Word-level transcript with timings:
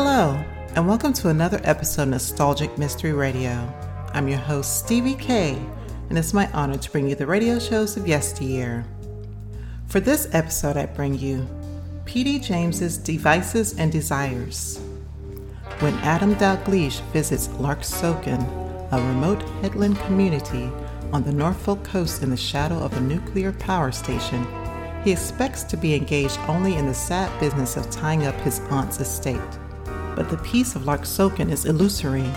Hello, 0.00 0.40
and 0.76 0.86
welcome 0.86 1.12
to 1.14 1.28
another 1.28 1.60
episode 1.64 2.02
of 2.02 2.08
Nostalgic 2.10 2.78
Mystery 2.78 3.12
Radio. 3.12 3.68
I'm 4.14 4.28
your 4.28 4.38
host, 4.38 4.78
Stevie 4.78 5.16
K, 5.16 5.60
and 6.08 6.16
it's 6.16 6.32
my 6.32 6.48
honor 6.52 6.78
to 6.78 6.90
bring 6.92 7.08
you 7.08 7.16
the 7.16 7.26
radio 7.26 7.58
shows 7.58 7.96
of 7.96 8.06
yesteryear. 8.06 8.86
For 9.88 9.98
this 9.98 10.28
episode, 10.32 10.76
I 10.76 10.86
bring 10.86 11.18
you 11.18 11.48
P.D. 12.04 12.38
James's 12.38 12.96
Devices 12.96 13.76
and 13.76 13.90
Desires. 13.90 14.78
When 15.80 15.94
Adam 15.94 16.36
Dalgliesh 16.36 17.00
visits 17.12 17.48
Larksoken, 17.48 18.46
a 18.92 19.02
remote 19.08 19.42
headland 19.62 19.98
community 20.02 20.70
on 21.12 21.24
the 21.24 21.32
Norfolk 21.32 21.82
coast 21.82 22.22
in 22.22 22.30
the 22.30 22.36
shadow 22.36 22.78
of 22.78 22.96
a 22.96 23.00
nuclear 23.00 23.50
power 23.54 23.90
station, 23.90 24.46
he 25.02 25.10
expects 25.10 25.64
to 25.64 25.76
be 25.76 25.96
engaged 25.96 26.38
only 26.46 26.76
in 26.76 26.86
the 26.86 26.94
sad 26.94 27.36
business 27.40 27.76
of 27.76 27.90
tying 27.90 28.26
up 28.26 28.36
his 28.36 28.60
aunt's 28.70 29.00
estate. 29.00 29.58
But 30.18 30.30
the 30.30 30.38
peace 30.38 30.74
of 30.74 30.82
Larksoken 30.82 31.48
is 31.48 31.64
illusory. 31.64 32.28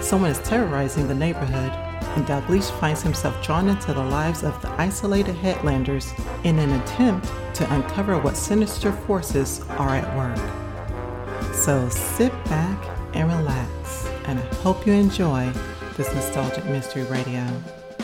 Someone 0.00 0.30
is 0.30 0.38
terrorizing 0.48 1.08
the 1.08 1.14
neighborhood, 1.14 1.72
and 2.14 2.24
Dalgliesh 2.24 2.70
finds 2.78 3.02
himself 3.02 3.44
drawn 3.44 3.68
into 3.68 3.92
the 3.92 4.04
lives 4.04 4.44
of 4.44 4.62
the 4.62 4.70
isolated 4.80 5.34
headlanders 5.34 6.12
in 6.44 6.60
an 6.60 6.70
attempt 6.80 7.26
to 7.54 7.74
uncover 7.74 8.16
what 8.16 8.36
sinister 8.36 8.92
forces 8.92 9.60
are 9.70 9.96
at 9.96 10.16
work. 10.16 11.52
So 11.52 11.88
sit 11.88 12.32
back 12.44 12.78
and 13.16 13.28
relax, 13.28 14.06
and 14.26 14.38
I 14.38 14.42
hope 14.62 14.86
you 14.86 14.92
enjoy 14.92 15.50
this 15.96 16.14
nostalgic 16.14 16.64
mystery 16.66 17.02
radio. 17.06 17.44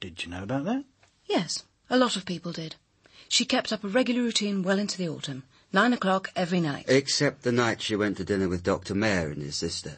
Did 0.00 0.24
you 0.24 0.30
know 0.30 0.44
about 0.44 0.64
that? 0.64 0.84
Yes, 1.26 1.64
a 1.90 1.98
lot 1.98 2.16
of 2.16 2.24
people 2.24 2.52
did. 2.52 2.76
She 3.34 3.44
kept 3.44 3.72
up 3.72 3.82
a 3.82 3.88
regular 3.88 4.22
routine 4.22 4.62
well 4.62 4.78
into 4.78 4.96
the 4.96 5.08
autumn. 5.08 5.42
Nine 5.72 5.92
o'clock 5.92 6.30
every 6.36 6.60
night. 6.60 6.84
Except 6.86 7.42
the 7.42 7.50
night 7.50 7.82
she 7.82 7.96
went 7.96 8.16
to 8.18 8.24
dinner 8.24 8.48
with 8.48 8.62
Dr. 8.62 8.94
Mayer 8.94 9.30
and 9.30 9.42
his 9.42 9.56
sister. 9.56 9.96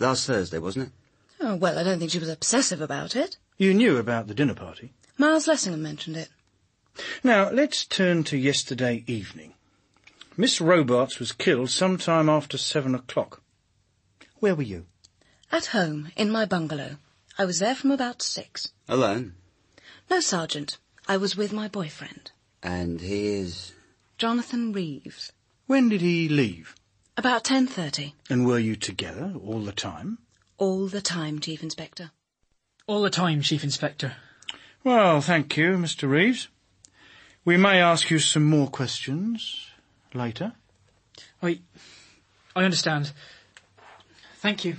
Last 0.00 0.26
Thursday, 0.26 0.58
wasn't 0.58 0.88
it? 0.88 0.92
Oh, 1.40 1.54
well, 1.54 1.78
I 1.78 1.84
don't 1.84 2.00
think 2.00 2.10
she 2.10 2.18
was 2.18 2.28
obsessive 2.28 2.80
about 2.80 3.14
it. 3.14 3.36
You 3.58 3.74
knew 3.74 3.96
about 3.96 4.26
the 4.26 4.34
dinner 4.34 4.54
party. 4.54 4.92
Miles 5.16 5.46
Lessingham 5.46 5.82
mentioned 5.82 6.16
it. 6.16 6.30
Now, 7.22 7.48
let's 7.48 7.84
turn 7.84 8.24
to 8.24 8.36
yesterday 8.36 9.04
evening. 9.06 9.54
Miss 10.36 10.60
Robarts 10.60 11.20
was 11.20 11.30
killed 11.30 11.70
some 11.70 11.96
time 11.96 12.28
after 12.28 12.58
seven 12.58 12.96
o'clock. 12.96 13.40
Where 14.40 14.56
were 14.56 14.62
you? 14.62 14.86
At 15.52 15.66
home, 15.66 16.10
in 16.16 16.28
my 16.28 16.44
bungalow. 16.44 16.96
I 17.38 17.44
was 17.44 17.60
there 17.60 17.76
from 17.76 17.92
about 17.92 18.20
six. 18.20 18.72
Alone. 18.88 19.34
No, 20.10 20.18
Sergeant. 20.18 20.78
I 21.06 21.18
was 21.18 21.36
with 21.36 21.52
my 21.52 21.68
boyfriend. 21.68 22.32
And 22.64 23.00
he 23.02 23.26
is... 23.26 23.74
Jonathan 24.16 24.72
Reeves. 24.72 25.32
When 25.66 25.90
did 25.90 26.00
he 26.00 26.30
leave? 26.30 26.74
About 27.16 27.44
10.30. 27.44 28.14
And 28.30 28.46
were 28.46 28.58
you 28.58 28.74
together 28.74 29.34
all 29.44 29.60
the 29.60 29.72
time? 29.72 30.18
All 30.56 30.88
the 30.88 31.02
time, 31.02 31.40
Chief 31.40 31.62
Inspector. 31.62 32.10
All 32.86 33.02
the 33.02 33.10
time, 33.10 33.42
Chief 33.42 33.62
Inspector. 33.62 34.14
Well, 34.82 35.20
thank 35.20 35.56
you, 35.58 35.76
Mr. 35.76 36.08
Reeves. 36.08 36.48
We 37.44 37.58
may 37.58 37.80
ask 37.82 38.10
you 38.10 38.18
some 38.18 38.44
more 38.44 38.68
questions 38.68 39.68
later. 40.14 40.54
I... 41.42 41.60
I 42.56 42.64
understand. 42.64 43.12
Thank 44.36 44.64
you. 44.64 44.76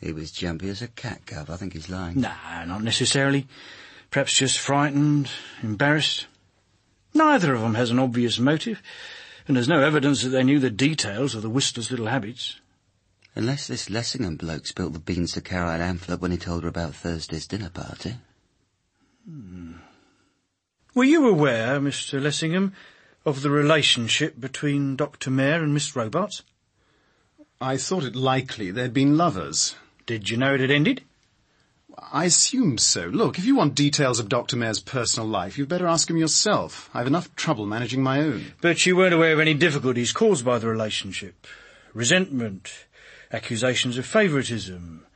He 0.00 0.12
was 0.12 0.32
jumpy 0.32 0.68
as 0.68 0.82
a 0.82 0.88
cat 0.88 1.24
cub. 1.24 1.48
I 1.48 1.56
think 1.56 1.72
he's 1.72 1.88
lying. 1.88 2.20
Nah, 2.20 2.64
not 2.66 2.82
necessarily. 2.82 3.46
Perhaps 4.14 4.34
just 4.34 4.60
frightened, 4.60 5.28
embarrassed. 5.60 6.28
Neither 7.14 7.52
of 7.52 7.62
them 7.62 7.74
has 7.74 7.90
an 7.90 7.98
obvious 7.98 8.38
motive, 8.38 8.80
and 9.48 9.56
there's 9.56 9.66
no 9.66 9.80
evidence 9.80 10.22
that 10.22 10.28
they 10.28 10.44
knew 10.44 10.60
the 10.60 10.70
details 10.70 11.34
of 11.34 11.42
the 11.42 11.50
Whistler's 11.50 11.90
little 11.90 12.06
habits. 12.06 12.60
Unless 13.34 13.66
this 13.66 13.90
Lessingham 13.90 14.36
bloke 14.36 14.68
spilt 14.68 14.92
the 14.92 15.00
beans 15.00 15.32
to 15.32 15.40
Caroline 15.40 15.80
Amphlett 15.80 16.20
when 16.20 16.30
he 16.30 16.36
told 16.36 16.62
her 16.62 16.68
about 16.68 16.94
Thursday's 16.94 17.48
dinner 17.48 17.70
party. 17.70 18.14
Hmm. 19.28 19.78
Were 20.94 21.02
you 21.02 21.26
aware, 21.26 21.80
Mr. 21.80 22.22
Lessingham, 22.22 22.72
of 23.26 23.42
the 23.42 23.50
relationship 23.50 24.38
between 24.38 24.94
Dr. 24.94 25.32
Mayer 25.32 25.60
and 25.60 25.74
Miss 25.74 25.96
Robarts? 25.96 26.42
I 27.60 27.78
thought 27.78 28.04
it 28.04 28.14
likely 28.14 28.70
they'd 28.70 28.94
been 28.94 29.16
lovers. 29.16 29.74
Did 30.06 30.30
you 30.30 30.36
know 30.36 30.54
it 30.54 30.60
had 30.60 30.70
ended? 30.70 31.02
I 31.98 32.24
assumed 32.24 32.80
so. 32.80 33.06
Look, 33.06 33.38
if 33.38 33.44
you 33.44 33.56
want 33.56 33.74
details 33.74 34.18
of 34.18 34.28
Dr. 34.28 34.56
Mayer's 34.56 34.80
personal 34.80 35.28
life, 35.28 35.56
you'd 35.56 35.68
better 35.68 35.86
ask 35.86 36.10
him 36.10 36.16
yourself. 36.16 36.90
I've 36.92 37.06
enough 37.06 37.34
trouble 37.36 37.66
managing 37.66 38.02
my 38.02 38.20
own. 38.20 38.52
But 38.60 38.84
you 38.86 38.96
weren't 38.96 39.14
aware 39.14 39.32
of 39.32 39.40
any 39.40 39.54
difficulties 39.54 40.12
caused 40.12 40.44
by 40.44 40.58
the 40.58 40.68
relationship? 40.68 41.46
Resentment? 41.92 42.86
Accusations 43.32 43.98
of 43.98 44.06
favouritism? 44.06 45.06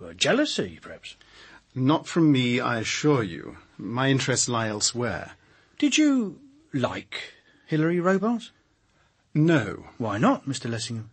Well, 0.00 0.14
jealousy, 0.14 0.78
perhaps? 0.80 1.16
Not 1.74 2.06
from 2.06 2.32
me, 2.32 2.60
I 2.60 2.80
assure 2.80 3.22
you. 3.22 3.58
My 3.78 4.08
interests 4.08 4.48
lie 4.48 4.68
elsewhere. 4.68 5.32
Did 5.78 5.98
you 5.98 6.38
like 6.72 7.34
Hilary 7.66 8.00
Robarts? 8.00 8.50
No. 9.34 9.86
Why 9.98 10.18
not, 10.18 10.46
Mr. 10.46 10.70
Lessingham? 10.70 11.10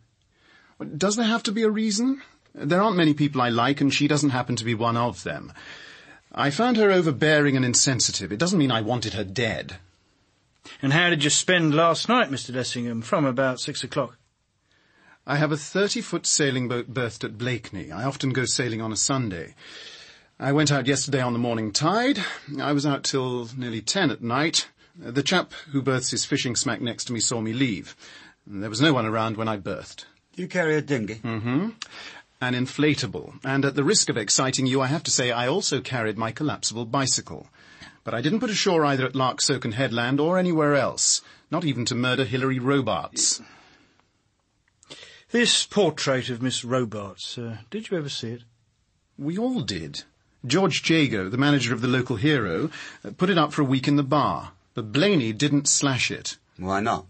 Does 0.97 1.15
there 1.15 1.25
have 1.25 1.43
to 1.43 1.51
be 1.51 1.63
a 1.63 1.69
reason? 1.69 2.21
There 2.53 2.81
aren't 2.81 2.97
many 2.97 3.13
people 3.13 3.41
I 3.41 3.49
like, 3.49 3.81
and 3.81 3.93
she 3.93 4.07
doesn't 4.07 4.31
happen 4.31 4.55
to 4.55 4.65
be 4.65 4.73
one 4.73 4.97
of 4.97 5.23
them. 5.23 5.53
I 6.33 6.49
found 6.49 6.77
her 6.77 6.91
overbearing 6.91 7.55
and 7.55 7.65
insensitive. 7.65 8.31
It 8.31 8.39
doesn't 8.39 8.59
mean 8.59 8.71
I 8.71 8.81
wanted 8.81 9.13
her 9.13 9.23
dead. 9.23 9.77
And 10.81 10.93
how 10.93 11.09
did 11.09 11.23
you 11.23 11.29
spend 11.29 11.73
last 11.73 12.07
night, 12.09 12.29
Mr. 12.29 12.53
Lessingham, 12.53 13.03
from 13.03 13.25
about 13.25 13.59
six 13.59 13.83
o'clock? 13.83 14.17
I 15.25 15.37
have 15.37 15.51
a 15.51 15.57
thirty-foot 15.57 16.25
sailing 16.25 16.67
boat 16.67 16.87
berthed 16.93 17.23
at 17.23 17.37
Blakeney. 17.37 17.91
I 17.91 18.03
often 18.03 18.31
go 18.31 18.45
sailing 18.45 18.81
on 18.81 18.91
a 18.91 18.97
Sunday. 18.97 19.55
I 20.39 20.51
went 20.51 20.71
out 20.71 20.87
yesterday 20.87 21.21
on 21.21 21.33
the 21.33 21.39
morning 21.39 21.71
tide. 21.71 22.19
I 22.59 22.71
was 22.71 22.85
out 22.85 23.03
till 23.03 23.49
nearly 23.57 23.81
ten 23.81 24.09
at 24.09 24.21
night. 24.21 24.69
The 24.97 25.23
chap 25.23 25.53
who 25.71 25.81
berths 25.81 26.11
his 26.11 26.25
fishing 26.25 26.55
smack 26.55 26.81
next 26.81 27.05
to 27.05 27.13
me 27.13 27.19
saw 27.19 27.41
me 27.41 27.53
leave. 27.53 27.95
There 28.47 28.69
was 28.69 28.81
no 28.81 28.93
one 28.93 29.05
around 29.05 29.37
when 29.37 29.47
I 29.47 29.57
berthed. 29.57 30.05
Do 30.35 30.41
you 30.41 30.47
carry 30.47 30.75
a 30.75 30.81
dinghy? 30.81 31.15
Mm-hmm. 31.15 31.69
An 32.41 32.53
inflatable. 32.53 33.33
And 33.43 33.65
at 33.65 33.75
the 33.75 33.83
risk 33.83 34.09
of 34.09 34.15
exciting 34.15 34.65
you, 34.65 34.81
I 34.81 34.87
have 34.87 35.03
to 35.03 35.11
say 35.11 35.31
I 35.31 35.47
also 35.47 35.81
carried 35.81 36.17
my 36.17 36.31
collapsible 36.31 36.85
bicycle. 36.85 37.47
But 38.05 38.13
I 38.13 38.21
didn't 38.21 38.39
put 38.39 38.49
ashore 38.49 38.85
either 38.85 39.05
at 39.05 39.13
Larksoken 39.13 39.73
Headland 39.73 40.21
or 40.21 40.37
anywhere 40.37 40.75
else. 40.75 41.21
Not 41.51 41.65
even 41.65 41.83
to 41.85 41.95
murder 41.95 42.23
Hilary 42.23 42.59
Robarts. 42.59 43.41
This 45.31 45.65
portrait 45.65 46.29
of 46.29 46.41
Miss 46.41 46.63
Robarts, 46.63 47.37
uh, 47.37 47.57
did 47.69 47.91
you 47.91 47.97
ever 47.97 48.09
see 48.09 48.29
it? 48.29 48.43
We 49.17 49.37
all 49.37 49.61
did. 49.61 50.03
George 50.45 50.89
Jago, 50.89 51.27
the 51.27 51.37
manager 51.37 51.73
of 51.73 51.81
the 51.81 51.87
local 51.87 52.15
hero, 52.15 52.69
uh, 53.03 53.11
put 53.17 53.29
it 53.29 53.37
up 53.37 53.51
for 53.51 53.61
a 53.61 53.65
week 53.65 53.87
in 53.87 53.97
the 53.97 54.03
bar. 54.03 54.53
But 54.73 54.93
Blaney 54.93 55.33
didn't 55.33 55.67
slash 55.67 56.09
it. 56.09 56.37
Why 56.57 56.79
not? 56.79 57.05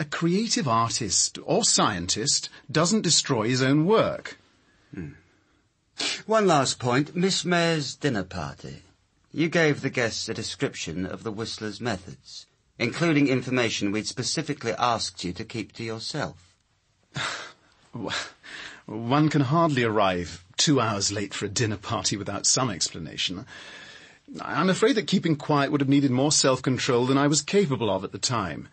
A 0.00 0.04
creative 0.04 0.66
artist 0.66 1.38
or 1.44 1.64
scientist 1.64 2.48
doesn't 2.70 3.02
destroy 3.02 3.48
his 3.48 3.62
own 3.62 3.84
work. 3.84 4.38
Hmm. 4.94 5.10
One 6.26 6.46
last 6.46 6.78
point. 6.78 7.14
Miss 7.14 7.44
Mayer's 7.44 7.94
dinner 7.94 8.24
party. 8.24 8.82
You 9.32 9.48
gave 9.48 9.80
the 9.80 9.90
guests 9.90 10.28
a 10.28 10.34
description 10.34 11.06
of 11.06 11.22
the 11.22 11.32
Whistler's 11.32 11.80
methods, 11.80 12.46
including 12.78 13.28
information 13.28 13.92
we'd 13.92 14.06
specifically 14.06 14.72
asked 14.72 15.24
you 15.24 15.32
to 15.32 15.44
keep 15.44 15.72
to 15.72 15.84
yourself. 15.84 16.54
One 18.86 19.28
can 19.28 19.42
hardly 19.42 19.84
arrive 19.84 20.44
two 20.56 20.80
hours 20.80 21.12
late 21.12 21.32
for 21.34 21.46
a 21.46 21.48
dinner 21.48 21.76
party 21.76 22.16
without 22.16 22.46
some 22.46 22.70
explanation. 22.70 23.46
I'm 24.40 24.70
afraid 24.70 24.94
that 24.94 25.06
keeping 25.06 25.36
quiet 25.36 25.70
would 25.70 25.80
have 25.80 25.88
needed 25.88 26.10
more 26.10 26.32
self-control 26.32 27.06
than 27.06 27.18
I 27.18 27.26
was 27.26 27.42
capable 27.42 27.90
of 27.90 28.04
at 28.04 28.12
the 28.12 28.18
time. 28.18 28.68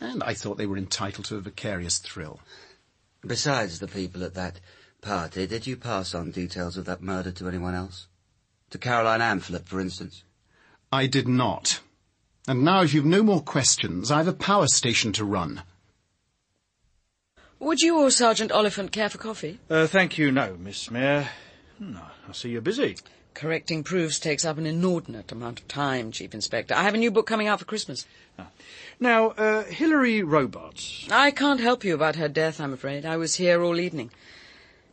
And 0.00 0.22
I 0.22 0.34
thought 0.34 0.56
they 0.56 0.66
were 0.66 0.78
entitled 0.78 1.26
to 1.26 1.36
a 1.36 1.40
vicarious 1.40 1.98
thrill. 1.98 2.40
Besides 3.26 3.78
the 3.78 3.88
people 3.88 4.24
at 4.24 4.34
that 4.34 4.60
party, 5.02 5.46
did 5.46 5.66
you 5.66 5.76
pass 5.76 6.14
on 6.14 6.30
details 6.30 6.76
of 6.76 6.86
that 6.86 7.02
murder 7.02 7.30
to 7.32 7.48
anyone 7.48 7.74
else? 7.74 8.06
To 8.70 8.78
Caroline 8.78 9.20
Amphlett, 9.20 9.66
for 9.66 9.80
instance? 9.80 10.24
I 10.90 11.06
did 11.06 11.28
not. 11.28 11.80
And 12.48 12.64
now, 12.64 12.82
if 12.82 12.94
you've 12.94 13.04
no 13.04 13.22
more 13.22 13.42
questions, 13.42 14.10
I've 14.10 14.28
a 14.28 14.32
power 14.32 14.66
station 14.66 15.12
to 15.12 15.24
run. 15.24 15.62
Would 17.58 17.80
you 17.82 18.00
or 18.00 18.10
Sergeant 18.10 18.50
Oliphant 18.50 18.90
care 18.90 19.10
for 19.10 19.18
coffee? 19.18 19.60
Uh, 19.68 19.86
thank 19.86 20.16
you, 20.16 20.32
no, 20.32 20.56
Miss 20.58 20.90
Mayer. 20.90 21.28
No, 21.78 22.00
I 22.26 22.32
see 22.32 22.48
you're 22.48 22.62
busy. 22.62 22.96
Correcting 23.34 23.84
proofs 23.84 24.18
takes 24.18 24.44
up 24.44 24.58
an 24.58 24.66
inordinate 24.66 25.32
amount 25.32 25.60
of 25.60 25.68
time, 25.68 26.12
Chief 26.12 26.34
Inspector. 26.34 26.74
I 26.74 26.82
have 26.82 26.94
a 26.94 26.98
new 26.98 27.10
book 27.10 27.26
coming 27.26 27.46
out 27.46 27.58
for 27.58 27.64
Christmas. 27.64 28.06
Ah. 28.38 28.48
Now, 28.98 29.28
uh, 29.30 29.64
Hilary 29.64 30.22
Robarts. 30.22 31.06
I 31.10 31.30
can't 31.30 31.60
help 31.60 31.84
you 31.84 31.94
about 31.94 32.16
her 32.16 32.28
death, 32.28 32.60
I'm 32.60 32.72
afraid. 32.72 33.06
I 33.06 33.16
was 33.16 33.36
here 33.36 33.62
all 33.62 33.78
evening. 33.78 34.10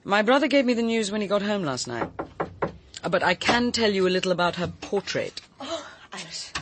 My 0.04 0.22
brother 0.22 0.48
gave 0.48 0.66
me 0.66 0.74
the 0.74 0.82
news 0.82 1.12
when 1.12 1.20
he 1.22 1.28
got 1.28 1.42
home 1.42 1.64
last 1.64 1.88
night. 1.88 2.10
Uh, 3.04 3.10
but 3.10 3.24
I 3.24 3.34
can 3.34 3.72
tell 3.72 3.92
you 3.92 4.08
a 4.08 4.10
little 4.10 4.32
about 4.32 4.56
her 4.56 4.68
portrait. 4.68 5.42
Oh, 5.60 5.86
Alice, 6.14 6.54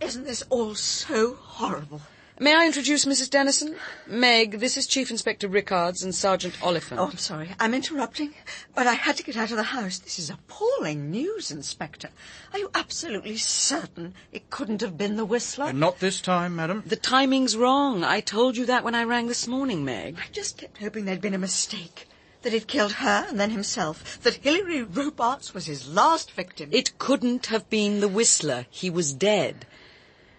isn't 0.00 0.24
this 0.24 0.42
all 0.50 0.74
so 0.74 1.34
horrible? 1.34 2.00
May 2.40 2.52
I 2.52 2.66
introduce 2.66 3.04
Mrs. 3.04 3.30
Dennison? 3.30 3.76
Meg, 4.08 4.58
this 4.58 4.76
is 4.76 4.88
Chief 4.88 5.08
Inspector 5.08 5.46
Rickards 5.46 6.02
and 6.02 6.12
Sergeant 6.12 6.60
Oliphant. 6.60 7.00
Oh, 7.00 7.06
I'm 7.06 7.16
sorry. 7.16 7.50
I'm 7.60 7.74
interrupting, 7.74 8.34
but 8.74 8.88
I 8.88 8.94
had 8.94 9.16
to 9.18 9.22
get 9.22 9.36
out 9.36 9.52
of 9.52 9.56
the 9.56 9.62
house. 9.62 10.00
This 10.00 10.18
is 10.18 10.30
appalling 10.30 11.12
news, 11.12 11.52
Inspector. 11.52 12.08
Are 12.52 12.58
you 12.58 12.70
absolutely 12.74 13.36
certain 13.36 14.14
it 14.32 14.50
couldn't 14.50 14.80
have 14.80 14.98
been 14.98 15.14
the 15.14 15.24
Whistler? 15.24 15.66
Uh, 15.66 15.72
not 15.72 16.00
this 16.00 16.20
time, 16.20 16.56
madam. 16.56 16.82
The 16.84 16.96
timing's 16.96 17.56
wrong. 17.56 18.02
I 18.02 18.18
told 18.18 18.56
you 18.56 18.66
that 18.66 18.82
when 18.82 18.96
I 18.96 19.04
rang 19.04 19.28
this 19.28 19.46
morning, 19.46 19.84
Meg. 19.84 20.16
I 20.18 20.26
just 20.32 20.58
kept 20.58 20.78
hoping 20.78 21.04
there'd 21.04 21.20
been 21.20 21.34
a 21.34 21.38
mistake. 21.38 22.08
That 22.42 22.52
he'd 22.52 22.66
killed 22.66 22.94
her 22.94 23.26
and 23.28 23.38
then 23.38 23.50
himself. 23.50 24.20
That 24.24 24.34
Hilary 24.34 24.82
Robarts 24.82 25.54
was 25.54 25.66
his 25.66 25.86
last 25.86 26.32
victim. 26.32 26.70
It 26.72 26.98
couldn't 26.98 27.46
have 27.46 27.70
been 27.70 28.00
the 28.00 28.08
Whistler. 28.08 28.66
He 28.70 28.90
was 28.90 29.12
dead. 29.12 29.66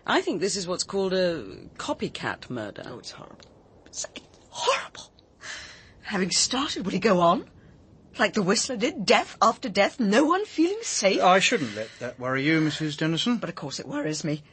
I 0.05 0.21
think 0.21 0.39
this 0.39 0.55
is 0.55 0.67
what's 0.67 0.83
called 0.83 1.13
a 1.13 1.43
copycat 1.77 2.49
murder. 2.49 2.83
Oh, 2.85 2.99
it's 2.99 3.11
horrible. 3.11 3.45
It's 3.87 4.05
horrible. 4.49 5.11
Having 6.03 6.31
started, 6.31 6.85
would 6.85 6.93
he 6.93 6.99
go 6.99 7.21
on? 7.21 7.49
Like 8.19 8.33
the 8.33 8.43
Whistler 8.43 8.77
did, 8.77 9.05
death 9.05 9.35
after 9.41 9.67
death, 9.67 9.99
no 9.99 10.23
one 10.25 10.45
feeling 10.45 10.77
safe? 10.83 11.21
I 11.21 11.39
shouldn't 11.39 11.75
let 11.75 11.89
that 11.99 12.19
worry 12.19 12.45
you, 12.45 12.61
Mrs. 12.61 12.97
Dennison. 12.97 13.37
But 13.37 13.49
of 13.49 13.55
course 13.55 13.79
it 13.79 13.87
worries 13.87 14.23
me. 14.23 14.43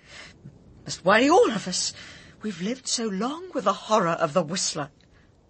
Must 0.85 1.05
worry 1.05 1.29
all 1.29 1.51
of 1.51 1.69
us. 1.69 1.93
We've 2.41 2.61
lived 2.61 2.89
so 2.89 3.07
long 3.07 3.51
with 3.55 3.65
the 3.65 3.73
horror 3.73 4.09
of 4.09 4.33
the 4.33 4.43
Whistler. 4.43 4.89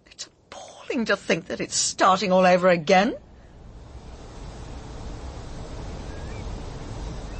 It's 0.05 0.27
appalling 0.27 1.05
to 1.05 1.17
think 1.17 1.47
that 1.47 1.61
it's 1.61 1.75
starting 1.75 2.31
all 2.31 2.45
over 2.45 2.67
again. 2.67 3.15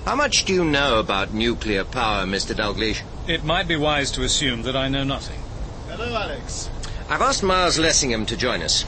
How 0.05 0.15
much 0.15 0.43
do 0.43 0.53
you 0.53 0.65
know 0.65 0.99
about 0.99 1.33
nuclear 1.33 1.85
power, 1.85 2.25
Mr. 2.25 2.53
Dalgliesh? 2.53 3.01
It 3.25 3.45
might 3.45 3.69
be 3.69 3.77
wise 3.77 4.11
to 4.11 4.23
assume 4.23 4.63
that 4.63 4.75
I 4.75 4.89
know 4.89 5.05
nothing. 5.05 5.39
Hello, 5.87 6.13
Alex. 6.13 6.69
I've 7.09 7.21
asked 7.21 7.41
Miles 7.41 7.79
Lessingham 7.79 8.25
to 8.25 8.35
join 8.35 8.61
us. 8.61 8.83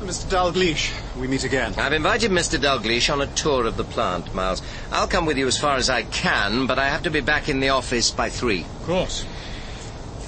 Mr. 0.00 0.28
Dalgliesh, 0.28 0.92
we 1.16 1.28
meet 1.28 1.44
again. 1.44 1.72
I've 1.78 1.92
invited 1.92 2.32
Mr. 2.32 2.58
Dalgliesh 2.58 3.12
on 3.12 3.22
a 3.22 3.28
tour 3.28 3.64
of 3.64 3.76
the 3.76 3.84
plant, 3.84 4.34
Miles. 4.34 4.60
I'll 4.90 5.06
come 5.06 5.24
with 5.24 5.38
you 5.38 5.46
as 5.46 5.56
far 5.56 5.76
as 5.76 5.88
I 5.88 6.02
can, 6.02 6.66
but 6.66 6.80
I 6.80 6.88
have 6.88 7.04
to 7.04 7.10
be 7.10 7.20
back 7.20 7.48
in 7.48 7.60
the 7.60 7.68
office 7.68 8.10
by 8.10 8.28
three. 8.28 8.62
Of 8.62 8.86
course. 8.86 9.24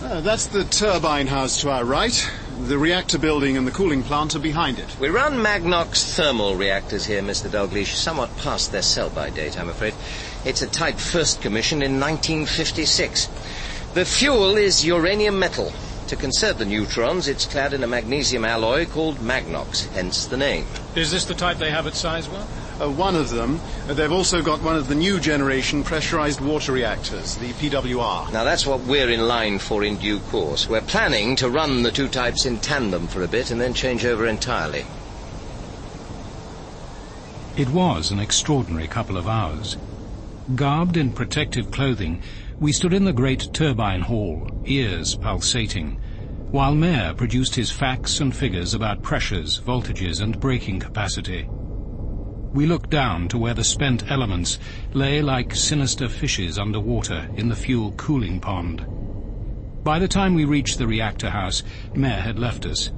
Uh, 0.01 0.21
that's 0.21 0.47
the 0.47 0.63
turbine 0.63 1.27
house 1.27 1.61
to 1.63 1.71
our 1.71 1.85
right. 1.85 2.31
The 2.67 2.79
reactor 2.79 3.19
building 3.19 3.57
and 3.57 3.67
the 3.67 3.73
cooling 3.73 4.05
plant 4.05 4.37
are 4.37 4.41
behind 4.41 4.79
it. 4.79 4.97
We 5.01 5.09
run 5.09 5.35
Magnox 5.35 6.15
thermal 6.15 6.55
reactors 6.55 7.07
here, 7.07 7.23
Mr. 7.23 7.51
Dalgliesh, 7.51 7.95
somewhat 7.95 8.37
past 8.39 8.71
their 8.71 8.83
sell-by 8.83 9.31
date, 9.31 9.59
I'm 9.59 9.69
afraid. 9.69 9.95
It's 10.45 10.63
a 10.63 10.67
type 10.67 10.99
first 10.99 11.41
commissioned 11.43 11.83
in 11.83 11.99
1956. 12.01 13.29
The 13.95 14.05
fuel 14.05 14.57
is 14.57 14.85
uranium 14.85 15.39
metal. 15.39 15.73
To 16.09 16.17
conserve 16.17 16.57
the 16.57 16.65
neutrons, 16.65 17.29
it's 17.29 17.45
clad 17.45 17.75
in 17.75 17.83
a 17.83 17.87
magnesium 17.87 18.45
alloy 18.45 18.87
called 18.87 19.19
Magnox, 19.19 19.89
hence 19.89 20.25
the 20.25 20.39
name. 20.39 20.65
Is 20.95 21.11
this 21.11 21.27
the 21.27 21.35
type 21.35 21.59
they 21.59 21.71
have 21.71 21.87
at 21.87 21.93
Sizewell? 21.93 22.47
Uh, 22.81 22.89
one 22.89 23.17
of 23.17 23.29
them. 23.29 23.61
Uh, 23.89 23.95
they've 23.95 24.13
also 24.13 24.41
got 24.41 24.63
one 24.63 24.77
of 24.77 24.89
the 24.89 24.95
new 24.95 25.19
generation 25.21 25.83
pressurized 25.83 26.41
water 26.41 26.73
reactors, 26.73 27.37
the 27.37 27.53
PWR. 27.55 28.33
Now 28.33 28.45
that's 28.45 28.65
what 28.65 28.81
we're 28.81 29.11
in 29.11 29.27
line 29.27 29.59
for 29.59 29.85
in 29.85 29.97
due 29.97 30.21
course. 30.21 30.69
We're 30.69 30.81
planning 30.81 31.37
to 31.37 31.51
run 31.51 31.83
the 31.83 31.91
two 31.91 32.09
types 32.09 32.47
in 32.47 32.59
tandem 32.59 33.09
for 33.09 33.23
a 33.23 33.29
bit 33.29 33.51
and 33.51 33.61
then 33.61 33.75
change 33.75 34.07
over 34.07 34.27
entirely. 34.27 34.87
It 37.57 37.69
was 37.69 38.13
an 38.13 38.21
extraordinary 38.21 38.87
couple 38.87 39.17
of 39.17 39.27
hours. 39.27 39.77
Garbed 40.55 40.97
in 40.97 41.13
protective 41.13 41.71
clothing, 41.71 42.23
we 42.59 42.73
stood 42.73 42.95
in 42.95 43.05
the 43.05 43.13
great 43.13 43.53
turbine 43.53 44.01
hall, 44.01 44.49
ears 44.65 45.15
pulsating, 45.15 45.99
while 46.53 46.75
Mayer 46.75 47.13
produced 47.13 47.55
his 47.55 47.71
facts 47.71 48.21
and 48.21 48.35
figures 48.35 48.73
about 48.73 49.03
pressures, 49.03 49.61
voltages, 49.61 50.23
and 50.23 50.41
braking 50.41 50.81
capacity. 50.81 51.47
We 52.55 52.65
looked 52.65 52.89
down 52.89 53.29
to 53.29 53.39
where 53.39 53.53
the 53.53 53.63
spent 53.63 54.11
elements 54.11 54.59
lay 54.95 55.21
like 55.21 55.55
sinister 55.55 56.09
fishes 56.09 56.59
underwater 56.59 57.29
in 57.37 57.51
the 57.51 57.57
fuel 57.57 57.93
cooling 57.99 58.41
pond. 58.41 58.83
By 59.85 59.99
the 59.99 60.09
time 60.09 60.33
we 60.35 60.47
reached 60.47 60.79
the 60.79 60.87
reactor 60.87 61.29
house, 61.29 61.63
Mayer 61.95 62.21
had 62.21 62.39
left 62.39 62.65
us. 62.65 62.91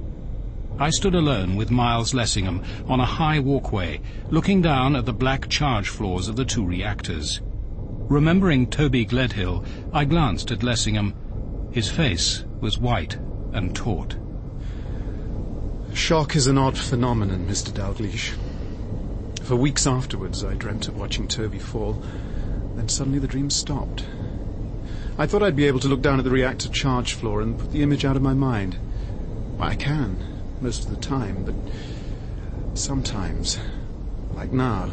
I 0.79 0.89
stood 0.89 1.15
alone 1.15 1.55
with 1.55 1.69
Miles 1.69 2.13
Lessingham 2.13 2.63
on 2.87 2.99
a 2.99 3.05
high 3.05 3.39
walkway, 3.39 4.01
looking 4.29 4.61
down 4.61 4.95
at 4.95 5.05
the 5.05 5.13
black 5.13 5.47
charge 5.47 5.89
floors 5.89 6.27
of 6.27 6.35
the 6.35 6.45
two 6.45 6.65
reactors. 6.65 7.41
Remembering 8.09 8.67
Toby 8.67 9.05
Gledhill, 9.05 9.63
I 9.93 10.05
glanced 10.05 10.51
at 10.51 10.63
Lessingham. 10.63 11.13
His 11.71 11.89
face 11.89 12.43
was 12.59 12.77
white 12.77 13.17
and 13.53 13.75
taut. 13.75 14.15
Shock 15.93 16.35
is 16.35 16.47
an 16.47 16.57
odd 16.57 16.77
phenomenon, 16.77 17.47
Mr. 17.47 17.71
Dalgliesh. 17.71 18.33
For 19.43 19.55
weeks 19.55 19.85
afterwards, 19.85 20.43
I 20.43 20.55
dreamt 20.55 20.87
of 20.87 20.97
watching 20.97 21.27
Toby 21.27 21.59
fall. 21.59 22.01
Then 22.75 22.89
suddenly 22.89 23.19
the 23.19 23.27
dream 23.27 23.49
stopped. 23.49 24.05
I 25.17 25.27
thought 25.27 25.43
I'd 25.43 25.55
be 25.55 25.67
able 25.67 25.81
to 25.81 25.87
look 25.87 26.01
down 26.01 26.19
at 26.19 26.23
the 26.23 26.31
reactor 26.31 26.69
charge 26.69 27.13
floor 27.13 27.41
and 27.41 27.59
put 27.59 27.71
the 27.71 27.83
image 27.83 28.05
out 28.05 28.15
of 28.15 28.21
my 28.21 28.33
mind. 28.33 28.77
Well, 29.57 29.69
I 29.69 29.75
can, 29.75 30.30
most 30.61 30.85
of 30.85 30.91
the 30.91 31.01
time, 31.01 31.43
but 31.43 31.55
sometimes, 32.77 33.57
like 34.33 34.51
now, 34.51 34.89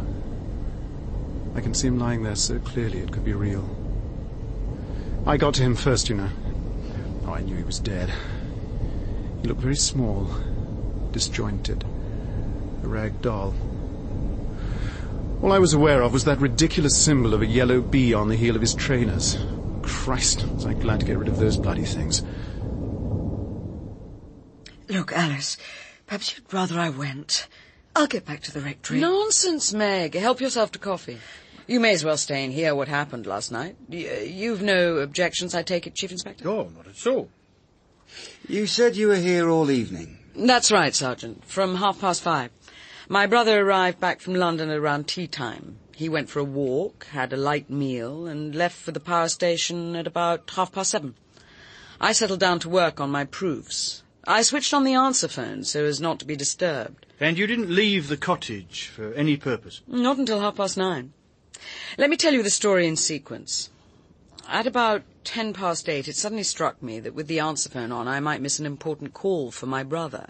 I 1.55 1.61
can 1.61 1.75
see 1.75 1.89
him 1.89 1.99
lying 1.99 2.23
there 2.23 2.37
so 2.37 2.59
clearly 2.59 2.99
it 3.01 3.13
could 3.13 3.25
be 3.25 3.35
real. 3.35 3.69
I 5.27 5.37
got 5.37 5.55
to 5.55 5.63
him 5.63 5.75
first, 5.77 6.09
you 6.09 6.17
know. 6.17 6.31
Oh, 7.27 7.35
I 7.35 7.43
knew 7.43 7.55
he 7.55 7.63
was 7.63 7.79
dead. 7.79 8.11
He 9.43 9.49
looked 9.49 9.61
very 9.61 9.77
small, 9.77 10.31
disjointed, 11.13 11.85
a 12.83 12.89
rag 12.89 13.21
doll. 13.21 13.55
All 15.43 15.53
I 15.53 15.59
was 15.59 15.75
aware 15.75 16.03
of 16.03 16.13
was 16.13 16.25
that 16.25 16.41
ridiculous 16.41 16.97
symbol 16.97 17.35
of 17.35 17.43
a 17.43 17.47
yellow 17.47 17.81
bee 17.81 18.15
on 18.15 18.29
the 18.29 18.37
heel 18.37 18.57
of 18.57 18.63
his 18.63 18.75
trainers. 18.75 19.37
Christ, 19.83 20.47
was 20.55 20.67
I 20.67 20.73
glad 20.73 21.01
to 21.01 21.07
get 21.07 21.19
rid 21.19 21.29
of 21.29 21.39
those 21.39 21.57
bloody 21.57 21.85
things. 21.85 22.23
Look, 24.99 25.13
Alice, 25.13 25.57
perhaps 26.09 26.35
you'd 26.35 26.53
rather 26.53 26.77
I 26.77 26.89
went. 26.89 27.47
I'll 27.95 28.09
get 28.09 28.27
back 28.27 28.41
to 28.43 28.53
the 28.53 28.61
rectory. 28.61 28.99
Nonsense, 28.99 29.73
Meg. 29.73 30.15
Help 30.15 30.41
yourself 30.41 30.73
to 30.73 30.81
coffee. 30.81 31.19
You 31.69 31.79
may 31.79 31.93
as 31.93 32.05
well 32.05 32.17
stay 32.17 32.43
and 32.43 32.53
hear 32.53 32.75
what 32.75 32.89
happened 32.89 33.25
last 33.25 33.53
night. 33.53 33.77
Uh, 33.93 33.95
you've 33.97 34.61
no 34.61 34.97
objections, 34.97 35.55
I 35.55 35.63
take 35.63 35.87
it, 35.87 35.95
Chief 35.95 36.11
Inspector? 36.11 36.45
No, 36.45 36.69
not 36.77 36.89
at 36.89 37.07
all. 37.07 37.31
You 38.49 38.67
said 38.67 38.97
you 38.97 39.07
were 39.07 39.15
here 39.15 39.49
all 39.49 39.71
evening. 39.71 40.19
That's 40.35 40.73
right, 40.73 40.93
Sergeant. 40.93 41.45
From 41.45 41.77
half 41.77 42.01
past 42.01 42.21
five. 42.21 42.51
My 43.09 43.29
brother 43.29 43.61
arrived 43.65 44.01
back 44.01 44.21
from 44.21 44.35
London 44.35 44.69
around 44.69 45.07
tea 45.07 45.29
time. 45.29 45.79
He 45.95 46.09
went 46.09 46.29
for 46.29 46.41
a 46.41 46.45
walk, 46.45 47.07
had 47.13 47.33
a 47.33 47.37
light 47.37 47.71
meal, 47.71 48.27
and 48.27 48.53
left 48.53 48.77
for 48.77 48.91
the 48.91 48.99
power 48.99 49.29
station 49.29 49.95
at 49.95 50.09
about 50.09 50.51
half 50.51 50.73
past 50.73 50.91
seven. 50.91 51.15
I 52.01 52.11
settled 52.11 52.41
down 52.41 52.59
to 52.61 52.69
work 52.69 52.99
on 52.99 53.11
my 53.11 53.25
proofs. 53.25 54.03
I 54.29 54.43
switched 54.43 54.75
on 54.75 54.85
the 54.85 54.93
answer 54.93 55.27
phone 55.27 55.65
so 55.65 55.87
as 55.87 56.03
not 56.03 56.19
to 56.19 56.27
be 56.27 56.37
disturbed. 56.37 57.07
And 57.19 57.39
you 57.39 57.47
didn't 57.47 57.71
leave 57.71 58.09
the 58.09 58.19
cottage 58.19 58.89
for 58.95 59.15
any 59.15 59.39
purpose? 59.39 59.81
Not 59.87 60.19
until 60.19 60.41
half 60.41 60.57
past 60.57 60.77
nine. 60.77 61.15
Let 61.97 62.11
me 62.11 62.17
tell 62.19 62.35
you 62.35 62.43
the 62.43 62.51
story 62.51 62.87
in 62.87 62.97
sequence. 62.97 63.71
At 64.47 64.67
about 64.67 65.03
ten 65.25 65.55
past 65.55 65.89
eight, 65.89 66.09
it 66.09 66.15
suddenly 66.15 66.43
struck 66.43 66.83
me 66.83 67.01
that 67.01 67.15
with 67.15 67.27
the 67.27 67.41
answer 67.41 67.71
phone 67.71 67.91
on, 67.91 68.07
I 68.07 68.21
might 68.21 68.43
miss 68.43 68.59
an 68.59 68.67
important 68.67 69.15
call 69.15 69.51
for 69.51 69.65
my 69.65 69.83
brother. 69.83 70.29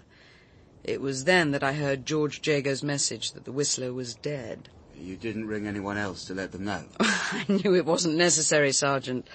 It 0.85 1.01
was 1.01 1.25
then 1.25 1.51
that 1.51 1.63
I 1.63 1.73
heard 1.73 2.05
George 2.05 2.41
Jago's 2.41 2.81
message 2.81 3.33
that 3.33 3.43
the 3.43 3.51
Whistler 3.51 3.91
was 3.91 4.15
dead. 4.15 4.69
You 4.97 5.17
didn't 5.17 5.47
ring 5.47 5.67
anyone 5.67 5.97
else 5.97 6.23
to 6.25 6.33
let 6.33 6.53
them 6.53 6.63
know? 6.63 6.85
I 7.01 7.43
knew 7.49 7.75
it 7.75 7.85
wasn't 7.85 8.15
necessary, 8.15 8.71
Sergeant. 8.71 9.27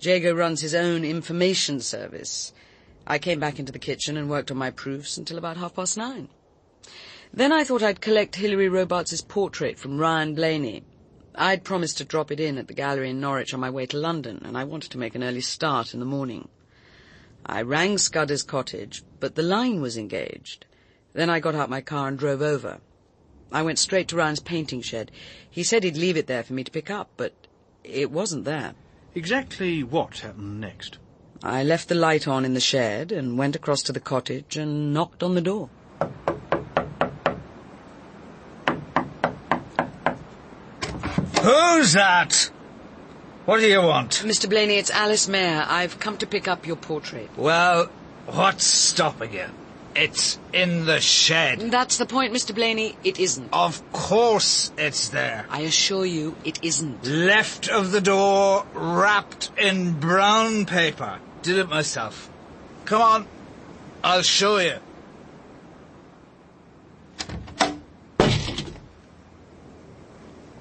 Jago 0.00 0.34
runs 0.34 0.60
his 0.60 0.74
own 0.74 1.04
information 1.04 1.78
service. 1.78 2.52
I 3.06 3.18
came 3.18 3.40
back 3.40 3.58
into 3.58 3.72
the 3.72 3.78
kitchen 3.78 4.16
and 4.16 4.30
worked 4.30 4.50
on 4.50 4.56
my 4.56 4.70
proofs 4.70 5.16
until 5.16 5.38
about 5.38 5.56
half 5.56 5.74
past 5.74 5.96
nine. 5.96 6.28
Then 7.34 7.52
I 7.52 7.64
thought 7.64 7.82
I'd 7.82 8.00
collect 8.00 8.36
Hilary 8.36 8.68
Robarts' 8.68 9.22
portrait 9.22 9.78
from 9.78 9.98
Ryan 9.98 10.34
Blaney. 10.34 10.84
I'd 11.34 11.64
promised 11.64 11.98
to 11.98 12.04
drop 12.04 12.30
it 12.30 12.40
in 12.40 12.58
at 12.58 12.68
the 12.68 12.74
gallery 12.74 13.08
in 13.10 13.20
Norwich 13.20 13.54
on 13.54 13.60
my 13.60 13.70
way 13.70 13.86
to 13.86 13.96
London, 13.96 14.42
and 14.44 14.56
I 14.56 14.64
wanted 14.64 14.90
to 14.92 14.98
make 14.98 15.14
an 15.14 15.24
early 15.24 15.40
start 15.40 15.94
in 15.94 16.00
the 16.00 16.06
morning. 16.06 16.48
I 17.46 17.62
rang 17.62 17.96
Scudder's 17.98 18.42
cottage, 18.42 19.02
but 19.18 19.34
the 19.34 19.42
line 19.42 19.80
was 19.80 19.96
engaged. 19.96 20.66
Then 21.14 21.30
I 21.30 21.40
got 21.40 21.54
out 21.54 21.70
my 21.70 21.80
car 21.80 22.08
and 22.08 22.18
drove 22.18 22.42
over. 22.42 22.80
I 23.50 23.62
went 23.62 23.78
straight 23.78 24.08
to 24.08 24.16
Ryan's 24.16 24.40
painting 24.40 24.80
shed. 24.80 25.10
He 25.50 25.62
said 25.62 25.84
he'd 25.84 25.96
leave 25.96 26.16
it 26.16 26.26
there 26.26 26.42
for 26.42 26.52
me 26.52 26.64
to 26.64 26.70
pick 26.70 26.90
up, 26.90 27.10
but 27.16 27.34
it 27.82 28.10
wasn't 28.10 28.44
there. 28.44 28.74
Exactly 29.14 29.82
what 29.82 30.18
happened 30.18 30.60
next? 30.60 30.98
I 31.44 31.64
left 31.64 31.88
the 31.88 31.96
light 31.96 32.28
on 32.28 32.44
in 32.44 32.54
the 32.54 32.60
shed 32.60 33.10
and 33.10 33.36
went 33.36 33.56
across 33.56 33.82
to 33.82 33.92
the 33.92 33.98
cottage 33.98 34.56
and 34.56 34.94
knocked 34.94 35.24
on 35.24 35.34
the 35.34 35.40
door. 35.40 35.68
Who's 41.42 41.94
that? 41.94 42.50
What 43.44 43.58
do 43.58 43.66
you 43.66 43.82
want? 43.82 44.22
Mr. 44.24 44.48
Blaney, 44.48 44.74
it's 44.74 44.92
Alice 44.92 45.26
Mayer. 45.26 45.66
I've 45.66 45.98
come 45.98 46.16
to 46.18 46.26
pick 46.28 46.46
up 46.46 46.64
your 46.64 46.76
portrait. 46.76 47.28
Well, 47.36 47.86
what's 48.26 48.64
stopping 48.64 49.32
you? 49.32 49.46
It's 49.96 50.38
in 50.52 50.86
the 50.86 51.00
shed. 51.00 51.58
That's 51.72 51.98
the 51.98 52.06
point, 52.06 52.32
Mr. 52.32 52.54
Blaney. 52.54 52.96
It 53.02 53.18
isn't. 53.18 53.48
Of 53.52 53.82
course 53.92 54.70
it's 54.78 55.08
there. 55.08 55.44
I 55.50 55.62
assure 55.62 56.06
you, 56.06 56.36
it 56.44 56.60
isn't. 56.62 57.04
Left 57.04 57.68
of 57.68 57.90
the 57.90 58.00
door, 58.00 58.64
wrapped 58.74 59.50
in 59.58 59.98
brown 59.98 60.66
paper. 60.66 61.18
Did 61.42 61.58
it 61.58 61.68
myself. 61.68 62.30
Come 62.84 63.02
on, 63.02 63.26
I'll 64.04 64.22
show 64.22 64.58
you. 64.58 64.76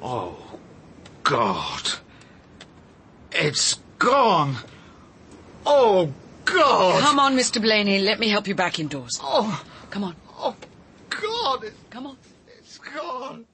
Oh, 0.02 0.60
God. 1.24 1.92
It's 3.32 3.78
gone. 4.00 4.56
Oh, 5.66 6.12
God. 6.46 7.02
Come 7.02 7.20
on, 7.20 7.36
Mr. 7.36 7.62
Blaney. 7.62 8.00
Let 8.00 8.20
me 8.20 8.30
help 8.30 8.48
you 8.48 8.56
back 8.56 8.80
indoors. 8.80 9.20
Oh, 9.22 9.64
Come 9.92 10.04
on. 10.06 10.16
oh, 10.40 10.56
God. 11.10 11.72
Come 11.92 12.08
on. 12.08 12.18
it's 12.58 12.80
gone. 12.80 13.46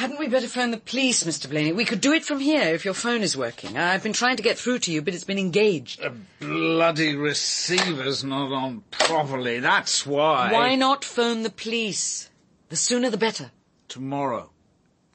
Hadn't 0.00 0.18
we 0.18 0.28
better 0.28 0.48
phone 0.48 0.70
the 0.70 0.78
police, 0.78 1.24
Mr. 1.24 1.50
Blaney? 1.50 1.72
We 1.74 1.84
could 1.84 2.00
do 2.00 2.14
it 2.14 2.24
from 2.24 2.40
here 2.40 2.62
if 2.62 2.86
your 2.86 2.94
phone 2.94 3.20
is 3.20 3.36
working. 3.36 3.76
I've 3.76 4.02
been 4.02 4.14
trying 4.14 4.38
to 4.38 4.42
get 4.42 4.56
through 4.56 4.78
to 4.78 4.90
you, 4.90 5.02
but 5.02 5.12
it's 5.12 5.24
been 5.24 5.38
engaged. 5.38 6.00
The 6.00 6.14
bloody 6.38 7.14
receiver's 7.14 8.24
not 8.24 8.50
on 8.50 8.82
properly. 8.90 9.60
That's 9.60 10.06
why. 10.06 10.54
Why 10.54 10.74
not 10.74 11.04
phone 11.04 11.42
the 11.42 11.50
police? 11.50 12.30
The 12.70 12.76
sooner 12.76 13.10
the 13.10 13.18
better. 13.18 13.50
Tomorrow. 13.88 14.48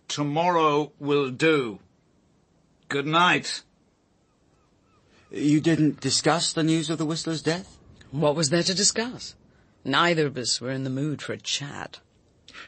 Tomorrow 0.07 0.91
will 0.99 1.31
do. 1.31 1.79
Good 2.87 3.07
night. 3.07 3.63
You 5.31 5.61
didn't 5.61 5.99
discuss 5.99 6.53
the 6.53 6.61
news 6.61 6.91
of 6.91 6.99
the 6.99 7.07
Whistler's 7.07 7.41
death? 7.41 7.79
What 8.11 8.35
was 8.35 8.51
there 8.51 8.61
to 8.61 8.75
discuss? 8.75 9.33
Neither 9.83 10.27
of 10.27 10.37
us 10.37 10.61
were 10.61 10.69
in 10.69 10.83
the 10.83 10.91
mood 10.91 11.23
for 11.23 11.33
a 11.33 11.37
chat. 11.37 12.01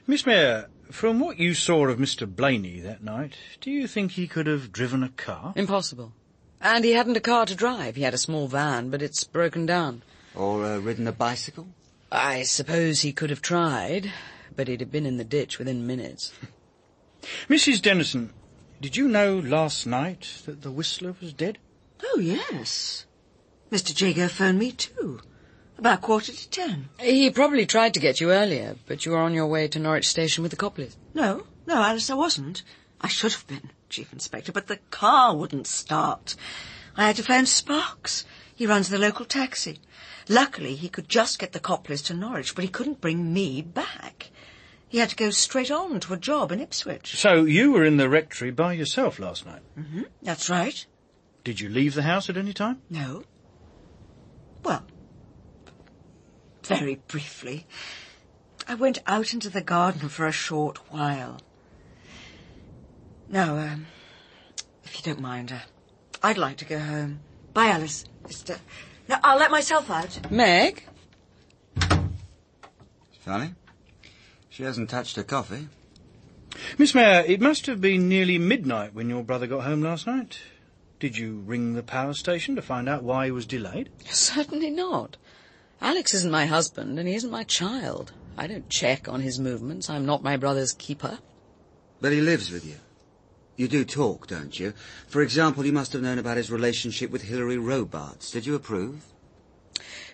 Miss 0.08 0.26
Mayer, 0.26 0.68
from 0.91 1.20
what 1.20 1.39
you 1.39 1.53
saw 1.53 1.88
of 1.88 2.00
Mr. 2.00 2.27
Blaney 2.27 2.79
that 2.82 3.03
night, 3.03 3.34
do 3.62 3.72
you 3.72 3.88
think 3.88 4.12
he 4.12 4.27
could 4.27 4.48
have 4.48 4.72
driven 4.72 5.03
a 5.03 5.10
car? 5.10 5.53
Impossible. 5.56 6.13
And 6.60 6.84
he 6.84 6.91
hadn't 6.91 7.17
a 7.17 7.22
car 7.22 7.46
to 7.46 7.56
drive. 7.56 7.96
He 7.96 8.03
had 8.03 8.13
a 8.13 8.17
small 8.17 8.48
van, 8.48 8.89
but 8.89 9.01
it's 9.01 9.24
broken 9.24 9.65
down. 9.65 10.03
Or 10.36 10.65
uh, 10.65 10.77
ridden 10.77 11.08
a 11.08 11.12
bicycle? 11.12 11.67
I 12.12 12.44
suppose 12.44 13.01
he 13.01 13.12
could 13.12 13.29
have 13.29 13.41
tried, 13.41 14.12
but 14.56 14.67
he'd 14.67 14.79
have 14.79 14.91
been 14.91 15.06
in 15.06 15.17
the 15.17 15.24
ditch 15.24 15.60
within 15.60 15.86
minutes. 15.86 16.32
Mrs. 17.50 17.82
Dennison, 17.82 18.34
did 18.82 18.96
you 18.96 19.08
know 19.08 19.38
last 19.38 19.86
night 19.86 20.41
that 20.46 20.62
the 20.62 20.72
Whistler 20.72 21.15
was 21.20 21.34
dead? 21.34 21.58
Oh, 22.03 22.20
yes. 22.20 23.06
Mr. 23.72 24.00
Jago 24.00 24.27
phoned 24.27 24.60
me 24.60 24.72
too. 24.72 25.20
About 25.78 26.02
quarter 26.02 26.32
to 26.32 26.50
ten. 26.50 26.90
He 27.00 27.30
probably 27.30 27.66
tried 27.66 27.94
to 27.94 28.00
get 28.00 28.20
you 28.20 28.32
earlier, 28.32 28.76
but 28.88 29.06
you 29.06 29.12
were 29.12 29.20
on 29.20 29.34
your 29.34 29.48
way 29.48 29.68
to 29.68 29.80
Norwich 29.80 30.08
Station 30.08 30.42
with 30.42 30.52
the 30.52 30.58
Copleys. 30.58 30.98
No, 31.14 31.46
no, 31.68 31.76
Alice, 31.84 32.10
I 32.10 32.16
wasn't. 32.16 32.64
I 33.00 33.08
should 33.08 33.34
have 33.34 33.46
been, 33.46 33.70
Chief 33.90 34.12
Inspector, 34.12 34.52
but 34.52 34.68
the 34.68 34.78
car 34.90 35.36
wouldn't 35.36 35.68
start. 35.68 36.36
I 36.96 37.06
had 37.06 37.16
to 37.18 37.24
phone 37.24 37.46
Sparks. 37.46 38.26
He 38.56 38.66
runs 38.66 38.90
the 38.90 38.98
local 38.98 39.24
taxi. 39.26 39.80
Luckily, 40.28 40.74
he 40.76 40.90
could 40.90 41.08
just 41.08 41.38
get 41.38 41.52
the 41.54 41.60
Copleys 41.60 42.02
to 42.04 42.14
Norwich, 42.16 42.56
but 42.56 42.64
he 42.64 42.70
couldn't 42.70 43.00
bring 43.00 43.32
me 43.32 43.62
back. 43.62 44.32
He 44.90 44.98
had 44.98 45.10
to 45.10 45.16
go 45.16 45.30
straight 45.30 45.70
on 45.70 46.00
to 46.00 46.14
a 46.14 46.18
job 46.18 46.52
in 46.52 46.60
Ipswich. 46.60 47.16
So 47.18 47.44
you 47.44 47.72
were 47.72 47.84
in 47.86 47.98
the 47.98 48.10
rectory 48.10 48.50
by 48.50 48.74
yourself 48.74 49.20
last 49.20 49.46
night. 49.46 49.62
hmm 49.76 50.04
That's 50.24 50.50
right. 50.50 50.84
Did 51.44 51.60
you 51.60 51.70
leave 51.70 51.94
the 51.94 52.02
house 52.04 52.30
at 52.32 52.38
any 52.38 52.54
time? 52.54 52.82
No. 52.90 53.24
Well, 54.64 54.84
very 56.68 56.96
briefly. 57.08 57.66
I 58.68 58.76
went 58.76 59.00
out 59.08 59.34
into 59.34 59.50
the 59.50 59.62
garden 59.62 60.10
for 60.10 60.28
a 60.28 60.32
short 60.32 60.78
while. 60.92 61.40
Now, 63.30 63.58
um, 63.58 63.88
if 64.84 64.98
you 64.98 65.04
don't 65.04 65.22
mind, 65.22 65.52
uh, 65.52 65.60
I'd 66.22 66.38
like 66.38 66.58
to 66.58 66.66
go 66.66 66.80
home. 66.80 67.20
Bye, 67.54 67.68
Alice. 67.68 68.06
Just, 68.28 68.52
uh, 68.52 68.58
no, 69.08 69.18
I'll 69.24 69.38
let 69.38 69.52
myself 69.52 69.90
out. 69.90 70.32
Meg? 70.32 70.84
Funny. 73.20 73.54
She 74.50 74.64
hasn't 74.64 74.90
touched 74.90 75.16
her 75.16 75.24
coffee. 75.24 75.68
Miss 76.78 76.96
Mayer, 76.96 77.24
it 77.28 77.40
must 77.40 77.66
have 77.68 77.80
been 77.80 78.10
nearly 78.10 78.38
midnight 78.38 78.94
when 78.94 79.10
your 79.10 79.24
brother 79.24 79.48
got 79.48 79.64
home 79.64 79.82
last 79.82 80.08
night. 80.08 80.40
Did 81.00 81.18
you 81.18 81.44
ring 81.46 81.74
the 81.74 81.84
power 81.84 82.14
station 82.14 82.56
to 82.56 82.62
find 82.62 82.90
out 82.90 83.04
why 83.04 83.26
he 83.26 83.32
was 83.32 83.46
delayed? 83.46 83.90
Certainly 84.06 84.72
not. 84.72 85.18
Alex 85.82 86.14
isn't 86.14 86.32
my 86.32 86.46
husband, 86.46 86.98
and 86.98 87.08
he 87.08 87.16
isn't 87.16 87.30
my 87.30 87.44
child. 87.44 88.12
I 88.38 88.48
don't 88.48 88.70
check 88.70 89.08
on 89.08 89.22
his 89.22 89.40
movements. 89.40 89.90
I'm 89.90 90.06
not 90.06 90.24
my 90.24 90.38
brother's 90.38 90.74
keeper. 90.74 91.20
But 92.02 92.12
he 92.12 92.22
lives 92.22 92.52
with 92.52 92.66
you. 92.66 92.76
You 93.56 93.68
do 93.68 93.84
talk, 93.84 94.28
don't 94.28 94.60
you? 94.60 94.74
For 95.08 95.22
example, 95.22 95.66
you 95.66 95.72
must 95.72 95.94
have 95.94 96.02
known 96.02 96.20
about 96.20 96.38
his 96.38 96.52
relationship 96.52 97.10
with 97.10 97.24
Hilary 97.24 97.58
Robarts. 97.58 98.32
Did 98.32 98.46
you 98.46 98.54
approve? 98.54 99.06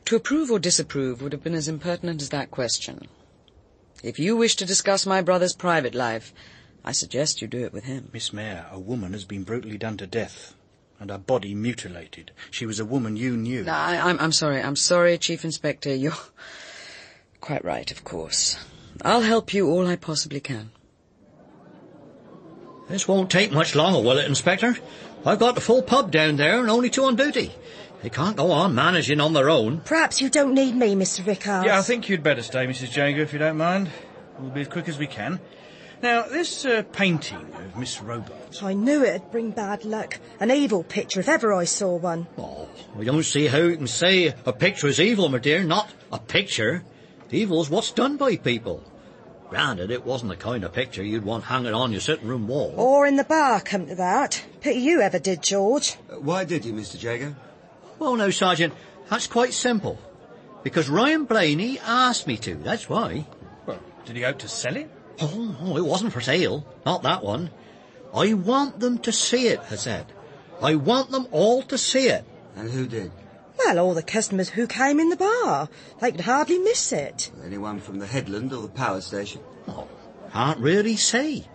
To 0.05 0.15
approve 0.15 0.49
or 0.49 0.59
disapprove 0.59 1.21
would 1.21 1.33
have 1.33 1.43
been 1.43 1.55
as 1.55 1.67
impertinent 1.67 2.21
as 2.21 2.29
that 2.29 2.51
question. 2.51 3.07
If 4.01 4.19
you 4.19 4.35
wish 4.35 4.55
to 4.57 4.65
discuss 4.65 5.05
my 5.05 5.21
brother's 5.21 5.53
private 5.53 5.95
life, 5.95 6.33
I 6.85 6.91
suggest 6.91 7.41
you 7.41 7.47
do 7.47 7.63
it 7.65 7.73
with 7.73 7.85
him. 7.85 8.09
Miss 8.13 8.33
Mayer, 8.33 8.65
a 8.71 8.79
woman 8.79 9.13
has 9.13 9.23
been 9.23 9.43
brutally 9.43 9.77
done 9.77 9.97
to 9.97 10.07
death 10.07 10.55
and 11.03 11.11
her 11.11 11.17
body 11.17 11.53
mutilated. 11.53 12.31
She 12.49 12.65
was 12.65 12.79
a 12.79 12.85
woman 12.85 13.17
you 13.17 13.35
knew. 13.35 13.65
I, 13.67 13.97
I'm, 13.97 14.17
I'm 14.21 14.31
sorry. 14.31 14.61
I'm 14.61 14.77
sorry, 14.77 15.17
Chief 15.17 15.43
Inspector. 15.43 15.93
You're 15.93 16.13
quite 17.41 17.65
right, 17.65 17.91
of 17.91 18.05
course. 18.05 18.57
I'll 19.01 19.21
help 19.21 19.53
you 19.53 19.69
all 19.69 19.85
I 19.85 19.97
possibly 19.97 20.39
can. 20.39 20.71
This 22.87 23.05
won't 23.05 23.29
take 23.29 23.51
much 23.51 23.75
longer, 23.75 23.99
will 23.99 24.17
it, 24.17 24.27
Inspector? 24.27 24.77
I've 25.25 25.39
got 25.39 25.55
the 25.55 25.61
full 25.61 25.81
pub 25.81 26.09
down 26.09 26.37
there 26.37 26.61
and 26.61 26.69
only 26.69 26.89
two 26.89 27.03
on 27.03 27.17
duty. 27.17 27.51
They 28.01 28.09
can't 28.09 28.37
go 28.37 28.51
on 28.51 28.73
managing 28.73 29.19
on 29.19 29.33
their 29.33 29.49
own. 29.49 29.81
Perhaps 29.81 30.21
you 30.21 30.29
don't 30.29 30.53
need 30.53 30.73
me, 30.73 30.95
Mr. 30.95 31.25
Rickards. 31.25 31.65
Yeah, 31.65 31.79
I 31.79 31.81
think 31.81 32.07
you'd 32.07 32.23
better 32.23 32.43
stay, 32.43 32.65
Mrs. 32.65 32.95
Jago, 32.95 33.21
if 33.21 33.33
you 33.33 33.39
don't 33.39 33.57
mind. 33.57 33.89
We'll 34.39 34.51
be 34.51 34.61
as 34.61 34.69
quick 34.69 34.87
as 34.87 34.97
we 34.97 35.07
can. 35.07 35.41
Now, 36.03 36.23
this 36.23 36.65
uh, 36.65 36.83
painting 36.91 37.49
of 37.53 37.77
Miss 37.77 38.01
Robarts. 38.01 38.61
I 38.61 38.73
knew 38.73 39.05
it'd 39.05 39.31
bring 39.31 39.51
bad 39.51 39.85
luck. 39.85 40.19
An 40.41 40.51
evil 40.51 40.83
picture, 40.83 41.21
if 41.21 41.29
ever 41.29 41.53
I 41.53 41.63
saw 41.63 41.95
one. 41.95 42.27
Oh, 42.37 42.67
I 42.99 43.05
don't 43.05 43.23
see 43.23 43.47
how 43.47 43.59
you 43.59 43.77
can 43.77 43.87
say 43.87 44.33
a 44.45 44.51
picture 44.51 44.87
is 44.87 44.99
evil, 44.99 45.29
my 45.29 45.37
dear. 45.37 45.63
Not 45.63 45.89
a 46.11 46.19
picture. 46.19 46.83
Evil's 47.31 47.69
what's 47.69 47.93
done 47.93 48.17
by 48.17 48.35
people. 48.35 48.83
Granted, 49.49 49.91
it 49.91 50.05
wasn't 50.05 50.31
the 50.31 50.35
kind 50.35 50.65
of 50.65 50.73
picture 50.73 51.01
you'd 51.01 51.23
want 51.23 51.45
hanging 51.45 51.73
on 51.73 51.93
your 51.93 52.01
sitting 52.01 52.27
room 52.27 52.49
wall. 52.49 52.73
Or 52.75 53.07
in 53.07 53.15
the 53.15 53.23
bar, 53.23 53.61
come 53.61 53.87
to 53.87 53.95
that. 53.95 54.43
Pity 54.59 54.81
you 54.81 54.99
ever 54.99 55.19
did, 55.19 55.41
George. 55.41 55.95
Uh, 56.11 56.15
why 56.15 56.43
did 56.43 56.65
you, 56.65 56.73
Mr. 56.73 57.01
Jago? 57.01 57.33
Well, 57.97 58.17
no, 58.17 58.29
Sergeant, 58.29 58.73
that's 59.09 59.27
quite 59.27 59.53
simple. 59.53 59.97
Because 60.63 60.89
Ryan 60.89 61.23
Blaney 61.23 61.79
asked 61.79 62.27
me 62.27 62.35
to, 62.39 62.55
that's 62.55 62.89
why. 62.89 63.25
Well, 63.65 63.79
did 64.03 64.17
he 64.17 64.23
hope 64.23 64.39
to 64.39 64.49
sell 64.49 64.75
it? 64.75 64.89
Oh, 65.21 65.55
oh, 65.61 65.77
it 65.77 65.85
wasn't 65.85 66.13
for 66.13 66.21
sale. 66.21 66.65
Not 66.85 67.03
that 67.03 67.23
one. 67.23 67.51
I 68.13 68.33
want 68.33 68.79
them 68.79 68.97
to 68.99 69.11
see 69.11 69.47
it, 69.47 69.59
I 69.71 69.75
said. 69.75 70.05
I 70.61 70.75
want 70.75 71.11
them 71.11 71.27
all 71.31 71.63
to 71.63 71.77
see 71.77 72.07
it. 72.07 72.25
And 72.55 72.69
who 72.69 72.87
did? 72.87 73.11
Well, 73.57 73.79
all 73.79 73.93
the 73.93 74.03
customers 74.03 74.49
who 74.49 74.67
came 74.67 74.99
in 74.99 75.09
the 75.09 75.15
bar. 75.15 75.69
They 75.99 76.11
could 76.11 76.21
hardly 76.21 76.59
miss 76.59 76.91
it. 76.91 77.31
Anyone 77.43 77.79
from 77.79 77.99
the 77.99 78.07
headland 78.07 78.53
or 78.53 78.61
the 78.61 78.67
power 78.67 79.01
station? 79.01 79.41
Oh, 79.67 79.87
can't 80.31 80.59
really 80.59 80.95
say. 80.95 81.45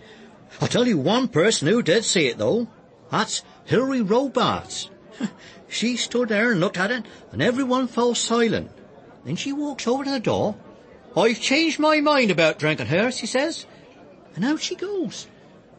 I'll 0.61 0.69
tell 0.69 0.87
you 0.87 0.99
one 0.99 1.29
person 1.29 1.69
who 1.69 1.83
did 1.83 2.05
see 2.05 2.29
it, 2.29 2.39
though. 2.39 2.69
That's 3.11 3.43
Hilary 3.65 4.03
Robarts. 4.03 4.91
she 5.69 5.97
stood 5.97 6.29
there 6.29 6.53
and 6.53 6.61
looked 6.61 6.79
at 6.79 6.91
it, 6.91 7.05
and 7.33 7.43
everyone 7.43 7.89
fell 7.89 8.15
silent. 8.15 8.71
Then 9.25 9.37
she 9.37 9.53
walks 9.53 9.87
over 9.87 10.05
to 10.05 10.11
the 10.11 10.21
door. 10.21 10.57
I've 11.19 11.41
changed 11.41 11.79
my 11.79 12.01
mind 12.01 12.31
about 12.31 12.59
drinking 12.59 12.87
her, 12.87 13.11
she 13.11 13.27
says. 13.27 13.67
And 14.37 14.45
out 14.45 14.61
she 14.61 14.77
goes. 14.77 15.27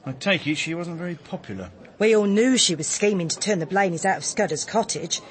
I 0.06 0.12
take 0.12 0.46
it 0.48 0.56
she 0.56 0.74
wasn't 0.76 0.98
very 0.98 1.16
popular. 1.16 1.72
We 1.98 2.16
all 2.16 2.26
knew 2.26 2.58
she 2.58 2.76
was 2.76 2.88
scheming 2.88 3.28
to 3.30 3.40
turn 3.40 3.60
the 3.60 3.66
Blaneys 3.66 4.06
out 4.06 4.18
of 4.18 4.26
Scudder's 4.26 4.66
cottage. 4.66 5.22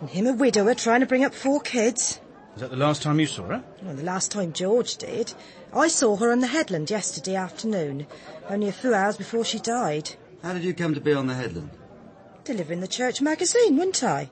And 0.00 0.10
him 0.10 0.26
a 0.26 0.32
widower 0.32 0.74
trying 0.74 1.00
to 1.00 1.06
bring 1.06 1.24
up 1.24 1.34
four 1.34 1.60
kids. 1.60 2.20
Is 2.54 2.60
that 2.60 2.70
the 2.70 2.76
last 2.76 3.02
time 3.02 3.20
you 3.20 3.26
saw 3.26 3.46
her? 3.46 3.64
Well, 3.82 3.94
the 3.94 4.02
last 4.02 4.30
time 4.30 4.52
George 4.52 4.96
did. 4.96 5.32
I 5.72 5.88
saw 5.88 6.16
her 6.16 6.30
on 6.30 6.40
the 6.40 6.48
headland 6.48 6.90
yesterday 6.90 7.34
afternoon, 7.34 8.06
only 8.48 8.68
a 8.68 8.72
few 8.72 8.94
hours 8.94 9.16
before 9.16 9.44
she 9.44 9.58
died. 9.58 10.10
How 10.42 10.52
did 10.52 10.64
you 10.64 10.74
come 10.74 10.94
to 10.94 11.00
be 11.00 11.14
on 11.14 11.28
the 11.28 11.34
headland? 11.34 11.70
Delivering 12.44 12.80
the 12.80 12.88
church 12.88 13.22
magazine, 13.22 13.76
wouldn't 13.76 14.02
I? 14.02 14.30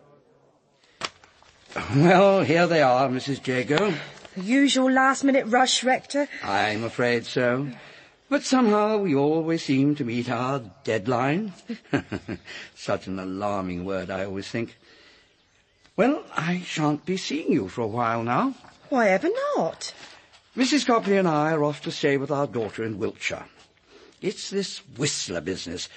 Well, 1.95 2.43
here 2.43 2.67
they 2.67 2.83
are, 2.83 3.09
Mrs. 3.09 3.47
Jago. 3.47 3.95
Usual 4.43 4.91
last-minute 4.91 5.47
rush, 5.47 5.85
Rector. 5.85 6.29
I'm 6.43 6.85
afraid 6.85 7.27
so. 7.27 7.69
But 8.29 8.45
somehow 8.45 8.99
we 8.99 9.15
always 9.15 9.65
seem 9.65 9.97
to 9.97 10.05
meet 10.05 10.31
our 10.31 10.61
deadline. 10.85 11.53
Such 12.75 13.09
an 13.09 13.19
alarming 13.19 13.85
word, 13.85 14.09
I 14.11 14.25
always 14.25 14.49
think. 14.49 14.77
Well, 15.97 16.25
I 16.37 16.61
shan't 16.61 17.05
be 17.05 17.17
seeing 17.17 17.53
you 17.53 17.69
for 17.69 17.83
a 17.83 17.87
while 17.89 18.23
now. 18.23 18.55
Why 18.89 19.09
ever 19.09 19.29
not? 19.57 19.93
Mrs. 20.57 20.87
Copley 20.87 21.17
and 21.17 21.29
I 21.29 21.53
are 21.53 21.65
off 21.65 21.83
to 21.83 21.91
stay 21.91 22.17
with 22.17 22.31
our 22.31 22.47
daughter 22.47 22.85
in 22.85 22.99
Wiltshire. 22.99 23.47
It's 24.21 24.51
this 24.51 24.79
Whistler 24.97 25.41
business. 25.41 25.89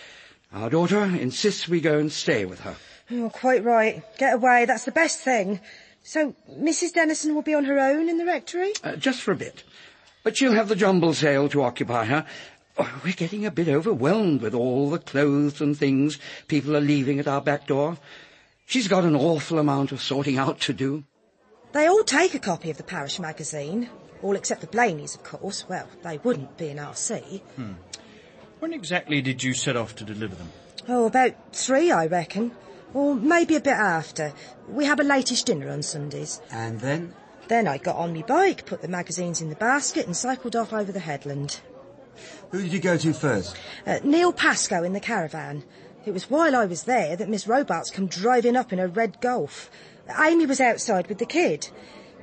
Our 0.52 0.70
daughter 0.70 1.04
insists 1.04 1.68
we 1.68 1.82
go 1.82 1.98
and 2.00 2.12
stay 2.12 2.46
with 2.46 2.62
her. 2.62 2.76
Oh, 3.12 3.30
quite 3.30 3.64
right. 3.64 4.04
Get 4.18 4.36
away, 4.36 4.66
that's 4.66 4.86
the 4.86 4.92
best 4.92 5.20
thing. 5.20 5.60
So, 6.04 6.36
Mrs. 6.52 6.94
Dennison 6.94 7.34
will 7.34 7.42
be 7.42 7.54
on 7.54 7.64
her 7.66 7.80
own 7.80 8.10
in 8.10 8.18
the 8.18 8.26
rectory? 8.26 8.74
Uh, 8.84 8.98
just 8.98 9.22
for 9.22 9.32
a 9.32 9.38
bit. 9.38 9.64
But 10.22 10.36
she'll 10.36 10.54
have 10.54 10.68
the 10.68 10.76
jumble 10.76 11.14
sale 11.14 11.48
to 11.50 11.64
occupy 11.64 12.06
her. 12.06 12.26
Oh, 12.78 13.02
we're 13.06 13.14
getting 13.14 13.46
a 13.46 13.52
bit 13.52 13.70
overwhelmed 13.70 14.42
with 14.42 14.54
all 14.54 14.90
the 14.90 15.00
clothes 15.00 15.62
and 15.62 15.78
things 15.78 16.20
people 16.48 16.76
are 16.76 16.82
leaving 16.82 17.20
at 17.20 17.28
our 17.28 17.42
back 17.42 17.68
door. 17.68 17.98
She's 18.66 18.88
got 18.88 19.04
an 19.06 19.16
awful 19.16 19.60
amount 19.60 19.92
of 19.92 20.02
sorting 20.02 20.38
out 20.38 20.60
to 20.62 20.74
do. 20.74 21.04
They 21.72 21.88
all 21.88 22.04
take 22.04 22.34
a 22.34 22.40
copy 22.40 22.70
of 22.70 22.78
the 22.78 22.84
parish 22.84 23.20
magazine. 23.20 23.90
All 24.22 24.36
except 24.36 24.62
the 24.62 24.68
Blaneys, 24.68 25.16
of 25.16 25.24
course. 25.24 25.66
Well, 25.70 25.88
they 26.02 26.18
wouldn't 26.18 26.58
be 26.58 26.70
in 26.70 26.78
RC. 26.78 27.42
Hmm. 27.56 27.74
When 28.60 28.74
exactly 28.74 29.22
did 29.22 29.44
you 29.44 29.54
set 29.54 29.76
off 29.76 29.96
to 29.98 30.04
deliver 30.04 30.36
them? 30.36 30.50
Oh, 30.88 31.06
about 31.06 31.34
three, 31.54 31.92
I 31.92 32.08
reckon. 32.08 32.52
Or 32.94 33.16
maybe 33.16 33.56
a 33.56 33.62
bit 33.62 33.74
after. 33.74 34.34
We 34.68 34.86
have 34.86 35.00
a 35.00 35.04
latish 35.04 35.44
dinner 35.44 35.70
on 35.70 35.82
Sundays. 35.82 36.42
And 36.52 36.80
then? 36.80 37.14
Then 37.48 37.68
I 37.68 37.78
got 37.78 37.96
on 37.96 38.14
my 38.14 38.22
bike, 38.22 38.66
put 38.66 38.82
the 38.82 38.88
magazines 38.88 39.42
in 39.42 39.50
the 39.50 39.56
basket 39.56 40.06
and 40.06 40.16
cycled 40.16 40.56
off 40.56 40.72
over 40.72 40.92
the 40.92 41.00
headland. 41.00 41.60
Who 42.52 42.62
did 42.62 42.72
you 42.72 42.80
go 42.80 42.98
to 42.98 43.14
first? 43.14 43.58
Uh, 43.86 44.00
Neil 44.04 44.32
Pascoe 44.32 44.84
in 44.84 44.94
the 44.94 45.00
caravan. 45.00 45.64
It 46.06 46.14
was 46.14 46.30
while 46.30 46.56
I 46.56 46.66
was 46.66 46.84
there 46.84 47.16
that 47.16 47.30
Miss 47.30 47.48
Robarts 47.48 47.90
come 47.90 48.08
driving 48.08 48.56
up 48.56 48.72
in 48.72 48.80
a 48.80 48.88
red 48.88 49.20
Golf. 49.22 49.72
Amy 50.20 50.46
was 50.46 50.62
outside 50.62 51.08
with 51.08 51.18
the 51.18 51.26
kid. 51.26 51.70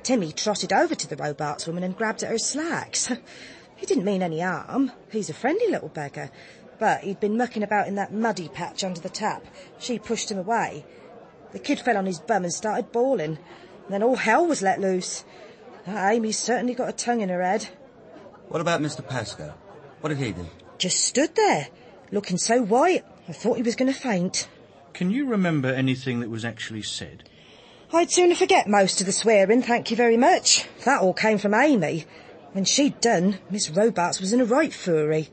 Timmy 0.03 0.31
trotted 0.31 0.71
over 0.71 0.95
to 0.95 1.07
the 1.07 1.15
Robarts 1.15 1.67
woman 1.67 1.83
and 1.83 1.97
grabbed 1.97 2.23
at 2.23 2.29
her 2.29 2.37
slacks. 2.37 3.07
he 3.75 3.85
didn't 3.85 4.05
mean 4.05 4.23
any 4.23 4.39
harm. 4.39 4.91
He's 5.11 5.29
a 5.29 5.33
friendly 5.33 5.67
little 5.69 5.89
beggar. 5.89 6.31
But 6.81 7.01
he'd 7.01 7.19
been 7.19 7.37
mucking 7.37 7.61
about 7.61 7.87
in 7.87 7.93
that 7.93 8.11
muddy 8.11 8.49
patch 8.49 8.83
under 8.83 8.99
the 8.99 9.07
tap. 9.07 9.45
She 9.77 9.99
pushed 9.99 10.31
him 10.31 10.39
away. 10.39 10.83
The 11.51 11.59
kid 11.59 11.79
fell 11.79 11.95
on 11.95 12.07
his 12.07 12.17
bum 12.17 12.43
and 12.43 12.51
started 12.51 12.91
bawling. 12.91 13.37
And 13.85 13.89
then 13.89 14.01
all 14.01 14.15
hell 14.15 14.47
was 14.47 14.63
let 14.63 14.81
loose. 14.81 15.23
That 15.85 16.11
Amy's 16.11 16.39
certainly 16.39 16.73
got 16.73 16.89
a 16.89 16.91
tongue 16.91 17.21
in 17.21 17.29
her 17.29 17.43
head. 17.43 17.69
What 18.47 18.61
about 18.61 18.81
Mr. 18.81 19.07
Pascoe? 19.07 19.53
What 19.99 20.09
did 20.09 20.17
he 20.17 20.31
do? 20.31 20.47
Just 20.79 21.05
stood 21.05 21.35
there, 21.35 21.67
looking 22.11 22.39
so 22.39 22.63
white, 22.63 23.05
I 23.29 23.33
thought 23.33 23.57
he 23.57 23.63
was 23.63 23.75
going 23.75 23.93
to 23.93 23.99
faint. 23.99 24.47
Can 24.93 25.11
you 25.11 25.27
remember 25.27 25.71
anything 25.71 26.19
that 26.21 26.31
was 26.31 26.43
actually 26.43 26.81
said? 26.81 27.29
I'd 27.93 28.09
sooner 28.09 28.33
forget 28.33 28.67
most 28.67 29.01
of 29.01 29.05
the 29.05 29.11
swearing, 29.11 29.61
thank 29.61 29.91
you 29.91 29.97
very 29.97 30.17
much. 30.17 30.67
That 30.85 31.03
all 31.03 31.13
came 31.13 31.37
from 31.37 31.53
Amy. 31.53 32.07
When 32.53 32.65
she'd 32.65 32.99
done, 33.01 33.37
Miss 33.51 33.69
Robarts 33.69 34.19
was 34.19 34.33
in 34.33 34.41
a 34.41 34.45
right 34.45 34.73
fury. 34.73 35.29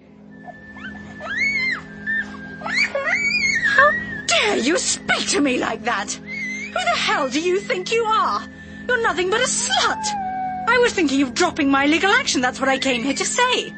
You 4.58 4.78
speak 4.78 5.28
to 5.28 5.40
me 5.40 5.58
like 5.58 5.84
that? 5.84 6.12
Who 6.12 6.72
the 6.72 7.00
hell 7.00 7.28
do 7.28 7.40
you 7.40 7.60
think 7.60 7.92
you 7.92 8.04
are? 8.04 8.42
You're 8.88 9.02
nothing 9.02 9.30
but 9.30 9.40
a 9.40 9.44
slut. 9.44 10.04
I 10.68 10.78
was 10.82 10.92
thinking 10.92 11.22
of 11.22 11.34
dropping 11.34 11.70
my 11.70 11.86
legal 11.86 12.10
action, 12.10 12.40
that's 12.40 12.60
what 12.60 12.68
I 12.68 12.78
came 12.78 13.02
here 13.02 13.14
to 13.14 13.24
say. 13.24 13.74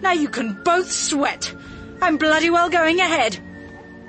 Now 0.00 0.12
you 0.12 0.28
can 0.28 0.62
both 0.64 0.90
sweat. 0.90 1.54
I'm 2.00 2.16
bloody 2.16 2.50
well 2.50 2.70
going 2.70 2.98
ahead. 2.98 3.38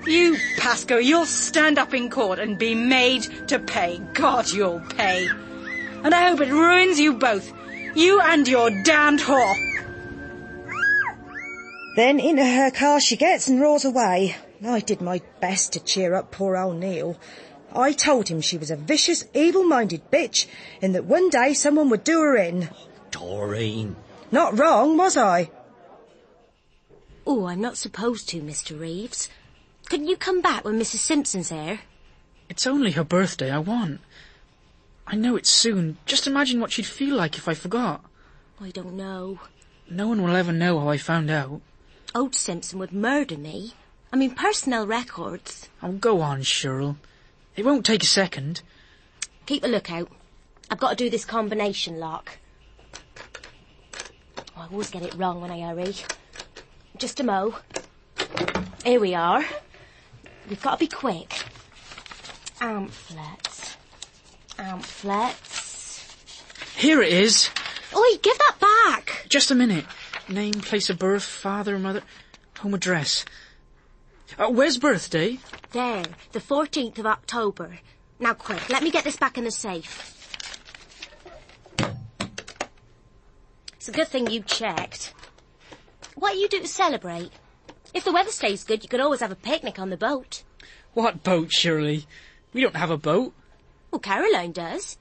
You, 0.08 0.38
Pascoe, 0.58 0.98
you'll 0.98 1.26
stand 1.26 1.78
up 1.78 1.94
in 1.94 2.10
court 2.10 2.40
and 2.40 2.58
be 2.58 2.74
made 2.74 3.24
to 3.48 3.60
pay. 3.60 4.02
God, 4.14 4.50
you'll 4.50 4.80
pay. 4.80 5.28
And 6.04 6.16
I 6.16 6.30
hope 6.30 6.42
it 6.42 6.52
ruins 6.52 7.00
you 7.00 7.14
both. 7.14 7.52
You 7.96 8.22
and 8.22 8.48
your 8.48 8.70
damned 8.84 9.20
whore. 9.20 9.56
Then 11.96 12.20
into 12.20 12.46
her 12.46 12.72
car 12.72 13.02
she 13.02 13.18
gets 13.18 13.48
and 13.48 13.60
roars 13.60 13.86
away. 13.86 14.36
I 14.64 14.80
did 14.80 15.02
my 15.02 15.22
best 15.40 15.74
to 15.74 15.80
cheer 15.80 16.14
up 16.14 16.32
poor 16.32 16.56
old 16.56 16.78
Neil. 16.78 17.18
I 17.74 17.94
told 17.94 18.28
him 18.28 18.42
she 18.42 18.58
was 18.58 18.70
a 18.70 18.76
vicious, 18.76 19.24
evil-minded 19.34 20.12
bitch 20.12 20.46
and 20.82 20.94
that 20.94 21.06
one 21.06 21.30
day 21.30 21.54
someone 21.54 21.90
would 21.90 22.04
do 22.04 22.22
her 22.22 22.36
in. 22.36 22.70
Doreen. 23.12 23.96
Not 24.32 24.58
wrong, 24.58 24.98
was 24.98 25.18
I? 25.18 25.50
Oh, 27.26 27.46
I'm 27.46 27.62
not 27.62 27.78
supposed 27.78 28.30
to, 28.30 28.42
Mr. 28.42 28.80
Reeves. 28.80 29.30
Couldn't 29.90 30.08
you 30.08 30.18
come 30.18 30.42
back 30.42 30.64
when 30.64 30.80
Mrs. 30.80 30.98
Simpson's 30.98 31.50
here? 31.50 31.82
It's 32.50 32.68
only 32.68 32.92
her 32.92 33.04
birthday, 33.04 33.52
I 33.52 33.60
want. 33.60 34.02
I 35.08 35.16
know 35.16 35.36
it's 35.36 35.50
soon. 35.50 35.98
Just 36.06 36.28
imagine 36.28 36.60
what 36.60 36.72
she'd 36.72 36.86
feel 36.86 37.16
like 37.16 37.38
if 37.38 37.48
I 37.48 37.54
forgot. 37.54 38.04
I 38.60 38.70
don't 38.70 38.94
know. 38.94 39.40
No 39.90 40.08
one 40.08 40.22
will 40.22 40.36
ever 40.36 40.54
know 40.54 40.80
how 40.80 40.90
I 40.90 40.98
found 40.98 41.30
out. 41.30 41.62
Old 42.14 42.36
Simpson 42.36 42.80
would 42.80 42.94
murder 42.94 43.38
me. 43.38 43.74
I 44.12 44.18
mean, 44.18 44.36
personnel 44.36 44.86
records. 44.86 45.70
Oh, 45.82 45.94
go 45.94 46.22
on, 46.22 46.42
Cheryl. 46.42 46.98
It 47.56 47.66
won't 47.66 47.86
take 47.86 48.04
a 48.04 48.08
second. 48.08 48.62
Keep 49.46 49.64
a 49.64 49.68
lookout. 49.68 50.10
I've 50.70 50.80
got 50.80 50.90
to 50.92 50.96
do 50.96 51.10
this 51.10 51.26
combination 51.26 52.00
lock. 52.00 52.38
Oh, 54.56 54.62
I 54.62 54.68
always 54.72 54.90
get 54.90 55.04
it 55.04 55.14
wrong 55.16 55.42
when 55.42 55.52
I 55.52 55.62
hurry. 55.62 55.96
Just 56.98 57.20
a 57.20 57.24
mo. 57.24 57.56
Here 58.84 59.00
we 59.00 59.16
are. 59.16 59.46
We've 60.50 60.62
got 60.62 60.74
to 60.74 60.78
be 60.78 60.88
quick. 60.88 61.46
Amphlett. 62.60 63.76
Amphlett. 64.58 65.38
Here 66.78 67.02
it 67.02 67.14
is. 67.14 67.50
Oi, 67.96 68.18
give 68.22 68.38
that 68.38 68.56
back. 68.60 69.26
Just 69.30 69.52
a 69.52 69.56
minute. 69.56 69.86
Name, 70.28 70.54
place 70.54 70.90
of 70.90 71.00
birth, 71.00 71.24
father, 71.24 71.76
and 71.76 71.84
mother, 71.84 72.04
home 72.60 72.74
address. 72.74 73.26
Uh, 74.38 74.50
where's 74.50 74.78
birthday? 74.78 75.38
There, 75.72 76.06
the 76.32 76.40
14th 76.40 76.98
of 77.00 77.06
October. 77.06 77.80
Now 78.20 78.34
quick, 78.34 78.70
let 78.70 78.84
me 78.84 78.92
get 78.92 79.04
this 79.04 79.18
back 79.18 79.38
in 79.38 79.44
the 79.44 79.52
safe. 79.52 80.18
It's 83.74 83.90
a 83.90 83.92
good 83.92 84.08
thing 84.08 84.30
you 84.30 84.42
checked. 84.42 85.14
What 86.16 86.34
do 86.34 86.38
you 86.38 86.48
do 86.48 86.62
to 86.62 86.68
celebrate? 86.68 87.32
If 87.94 88.04
the 88.04 88.14
weather 88.14 88.32
stays 88.32 88.64
good, 88.64 88.84
you 88.84 88.90
could 88.90 89.00
always 89.00 89.20
have 89.20 89.32
a 89.32 89.36
picnic 89.36 89.80
on 89.80 89.90
the 89.90 89.98
boat. 89.98 90.44
What 90.94 91.24
boat, 91.24 91.52
Shirley? 91.52 92.06
We 92.54 92.62
don't 92.62 92.76
have 92.76 92.92
a 92.92 92.98
boat. 92.98 93.34
Well, 93.90 94.00
Caroline 94.00 94.52
does. 94.52 94.98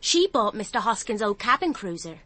She 0.00 0.26
bought 0.26 0.54
Mr. 0.54 0.80
Hoskins' 0.80 1.22
old 1.22 1.38
cabin 1.38 1.72
cruiser. 1.72 2.18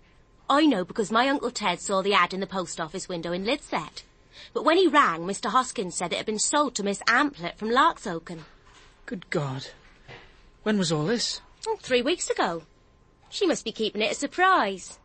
I 0.49 0.65
know 0.65 0.85
because 0.85 1.11
my 1.11 1.29
Uncle 1.29 1.51
Ted 1.51 1.81
saw 1.81 2.03
the 2.03 2.15
ad 2.15 2.33
in 2.33 2.41
the 2.41 2.47
post 2.47 2.81
office 2.81 3.09
window 3.09 3.33
in 3.33 3.45
Lydsett. 3.45 4.05
But 4.53 4.65
when 4.65 4.77
he 4.77 4.87
rang, 4.87 5.23
Mr 5.23 5.51
Hoskins 5.51 5.95
said 5.95 6.13
it 6.13 6.17
had 6.17 6.27
been 6.27 6.39
sold 6.39 6.75
to 6.77 6.83
Miss 6.83 7.03
Amphlett 7.09 7.57
from 7.57 7.71
Larksoken. 7.71 8.41
Good 9.07 9.31
God. 9.31 9.69
When 10.63 10.79
was 10.79 10.91
all 10.91 11.05
this? 11.05 11.41
Oh, 11.67 11.77
three 11.81 12.03
weeks 12.03 12.29
ago. 12.31 12.63
She 13.29 13.47
must 13.47 13.65
be 13.65 13.73
keeping 13.73 14.03
it 14.03 14.13
a 14.13 14.15
surprise. 14.15 14.99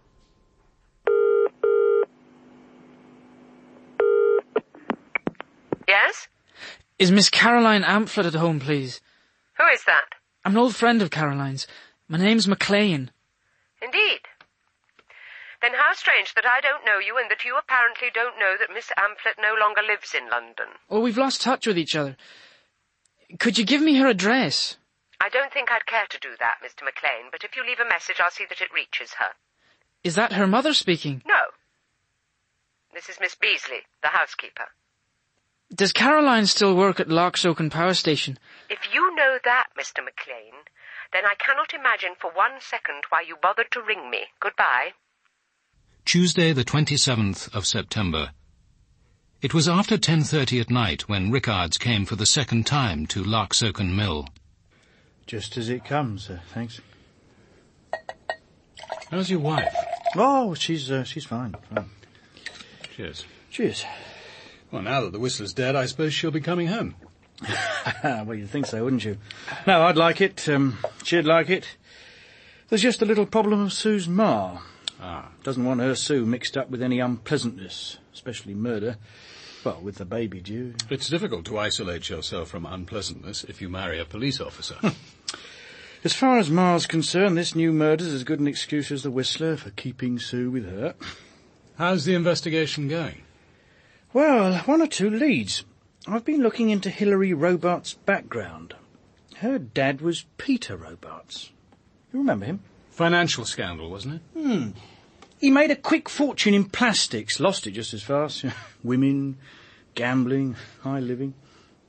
Yes? 5.88 6.28
Is 6.98 7.12
Miss 7.12 7.30
Caroline 7.30 7.84
Amphlett 7.84 8.26
at 8.26 8.34
home, 8.34 8.60
please? 8.60 9.02
Who 9.58 9.68
is 9.68 9.84
that? 9.86 10.06
I'm 10.46 10.54
an 10.54 10.58
old 10.58 10.76
friend 10.76 11.02
of 11.02 11.12
Caroline's. 11.12 11.68
My 12.08 12.18
name's 12.18 12.48
McLean. 12.48 13.12
Indeed. 13.82 14.22
Then 15.62 15.74
how 15.74 15.94
strange 15.94 16.34
that 16.34 16.46
I 16.46 16.60
don't 16.60 16.86
know 16.86 16.98
you 16.98 17.18
and 17.18 17.30
that 17.30 17.46
you 17.46 17.58
apparently 17.58 18.10
don't 18.14 18.40
know 18.40 18.56
that 18.60 18.74
Miss 18.74 18.90
Amphlett 18.98 19.38
no 19.40 19.54
longer 19.60 19.82
lives 19.82 20.16
in 20.16 20.30
London. 20.30 20.68
Oh, 20.90 21.00
we've 21.00 21.18
lost 21.18 21.42
touch 21.42 21.68
with 21.68 21.78
each 21.78 21.96
other. 21.96 22.18
Could 23.40 23.58
you 23.58 23.66
give 23.66 23.82
me 23.82 23.98
her 23.98 24.08
address? 24.08 24.78
I 25.22 25.30
don't 25.30 25.54
think 25.54 25.72
I'd 25.72 25.86
care 25.86 26.08
to 26.10 26.20
do 26.20 26.30
that, 26.40 26.56
Mr. 26.66 26.84
McLean, 26.84 27.30
but 27.32 27.44
if 27.44 27.56
you 27.56 27.64
leave 27.64 27.80
a 27.80 27.88
message, 27.88 28.20
I'll 28.20 28.32
see 28.32 28.46
that 28.50 28.60
it 28.60 28.74
reaches 28.74 29.14
her. 29.20 29.30
Is 30.04 30.16
that 30.16 30.34
her 30.34 30.48
mother 30.48 30.74
speaking? 30.74 31.22
No. 31.28 31.54
This 32.94 33.08
is 33.08 33.20
Miss 33.22 33.36
Beasley, 33.36 33.86
the 34.02 34.10
housekeeper. 34.10 34.66
Does 35.74 35.94
Caroline 35.94 36.48
still 36.48 36.76
work 36.76 37.00
at 37.00 37.08
Larksoken 37.08 37.72
Power 37.72 37.94
Station? 37.94 38.40
If 38.68 38.80
you 38.92 39.16
know 39.16 39.38
that, 39.46 39.68
Mr. 39.80 40.04
McLean, 40.04 40.66
then 41.14 41.24
I 41.26 41.36
cannot 41.36 41.74
imagine 41.74 42.16
for 42.20 42.32
one 42.32 42.60
second 42.60 43.04
why 43.10 43.22
you 43.22 43.38
bothered 43.40 43.72
to 43.72 43.82
ring 43.82 44.10
me. 44.10 44.26
Goodbye. 44.42 44.94
Tuesday, 46.06 46.52
the 46.52 46.66
27th 46.66 47.54
of 47.56 47.66
September. 47.66 48.32
It 49.42 49.54
was 49.54 49.70
after 49.70 49.98
10.30 49.98 50.62
at 50.62 50.70
night 50.70 51.08
when 51.08 51.32
Rickards 51.32 51.78
came 51.78 52.06
for 52.06 52.16
the 52.16 52.26
second 52.26 52.66
time 52.66 53.06
to 53.08 53.24
Larksoken 53.24 53.96
Mill. 53.96 54.28
Just 55.26 55.58
as 55.58 55.70
it 55.70 55.86
comes, 55.86 56.30
uh, 56.30 56.40
thanks. 56.54 56.82
How's 59.10 59.30
your 59.30 59.40
wife? 59.40 59.74
Oh, 60.16 60.54
she's 60.54 60.92
uh, 60.92 61.04
she's 61.04 61.26
fine. 61.26 61.56
fine. 61.74 61.90
Cheers. 62.96 63.26
Cheers. 63.50 63.86
Well, 64.72 64.82
now 64.82 65.02
that 65.02 65.12
the 65.12 65.20
Whistler's 65.20 65.54
dead, 65.54 65.76
I 65.76 65.86
suppose 65.86 66.14
she'll 66.14 66.32
be 66.32 66.42
coming 66.42 66.68
home. 66.68 66.96
well, 68.04 68.34
you'd 68.34 68.50
think 68.50 68.66
so, 68.66 68.84
wouldn't 68.84 69.06
you? 69.06 69.18
No, 69.66 69.84
I'd 69.84 69.98
like 69.98 70.22
it. 70.22 70.48
Um, 70.50 70.78
she'd 71.04 71.26
like 71.26 71.50
it. 71.50 71.78
There's 72.70 72.82
just 72.82 73.02
a 73.02 73.06
little 73.06 73.26
problem 73.26 73.62
of 73.62 73.74
Sue's 73.74 74.08
ma. 74.08 74.60
Ah. 75.02 75.30
Doesn't 75.44 75.66
want 75.66 75.80
her 75.80 75.96
Sue 75.96 76.26
mixed 76.26 76.56
up 76.56 76.70
with 76.70 76.82
any 76.82 77.00
unpleasantness, 77.00 77.98
especially 78.14 78.54
murder. 78.54 78.98
Well, 79.64 79.80
with 79.82 79.96
the 79.96 80.06
baby 80.06 80.42
due. 80.42 80.76
It's 80.90 81.10
difficult 81.10 81.46
to 81.46 81.58
isolate 81.58 82.10
yourself 82.10 82.50
from 82.50 82.66
unpleasantness 82.66 83.44
if 83.44 83.62
you 83.62 83.70
marry 83.70 84.00
a 84.00 84.06
police 84.06 84.40
officer. 84.40 84.76
As 86.04 86.14
far 86.16 86.40
as 86.40 86.50
Ma's 86.50 86.88
concerned, 86.88 87.38
this 87.38 87.54
new 87.54 87.72
murder's 87.72 88.12
as 88.12 88.24
good 88.24 88.40
an 88.40 88.48
excuse 88.48 88.92
as 88.92 89.04
the 89.04 89.12
Whistler 89.12 89.56
for 89.56 89.70
keeping 89.70 90.18
Sue 90.18 90.50
with 90.50 90.66
her. 90.66 90.96
How's 91.78 92.06
the 92.06 92.16
investigation 92.16 92.88
going? 92.88 93.22
Well, 94.12 94.58
one 94.62 94.82
or 94.82 94.88
two 94.88 95.12
leads. 95.12 95.64
I've 96.08 96.26
been 96.26 96.42
looking 96.42 96.72
into 96.72 96.90
Hilary 96.90 97.34
Robarts' 97.34 97.94
background. 97.94 98.74
Her 99.38 99.60
dad 99.60 100.02
was 100.02 100.26
Peter 100.38 100.76
Robarts. 100.76 101.52
You 102.12 102.20
remember 102.20 102.48
him? 102.48 102.62
Financial 102.90 103.46
scandal, 103.46 103.92
wasn't 103.92 104.16
it? 104.16 104.22
Hmm. 104.40 104.70
He 105.42 105.50
made 105.50 105.72
a 105.72 105.76
quick 105.76 106.08
fortune 106.08 106.54
in 106.54 106.66
plastics, 106.66 107.40
lost 107.40 107.66
it 107.66 107.72
just 107.72 107.96
as 107.96 108.04
fast. 108.04 108.46
Women, 108.84 109.40
gambling, 109.96 110.56
high 110.82 111.00
living. 111.00 111.34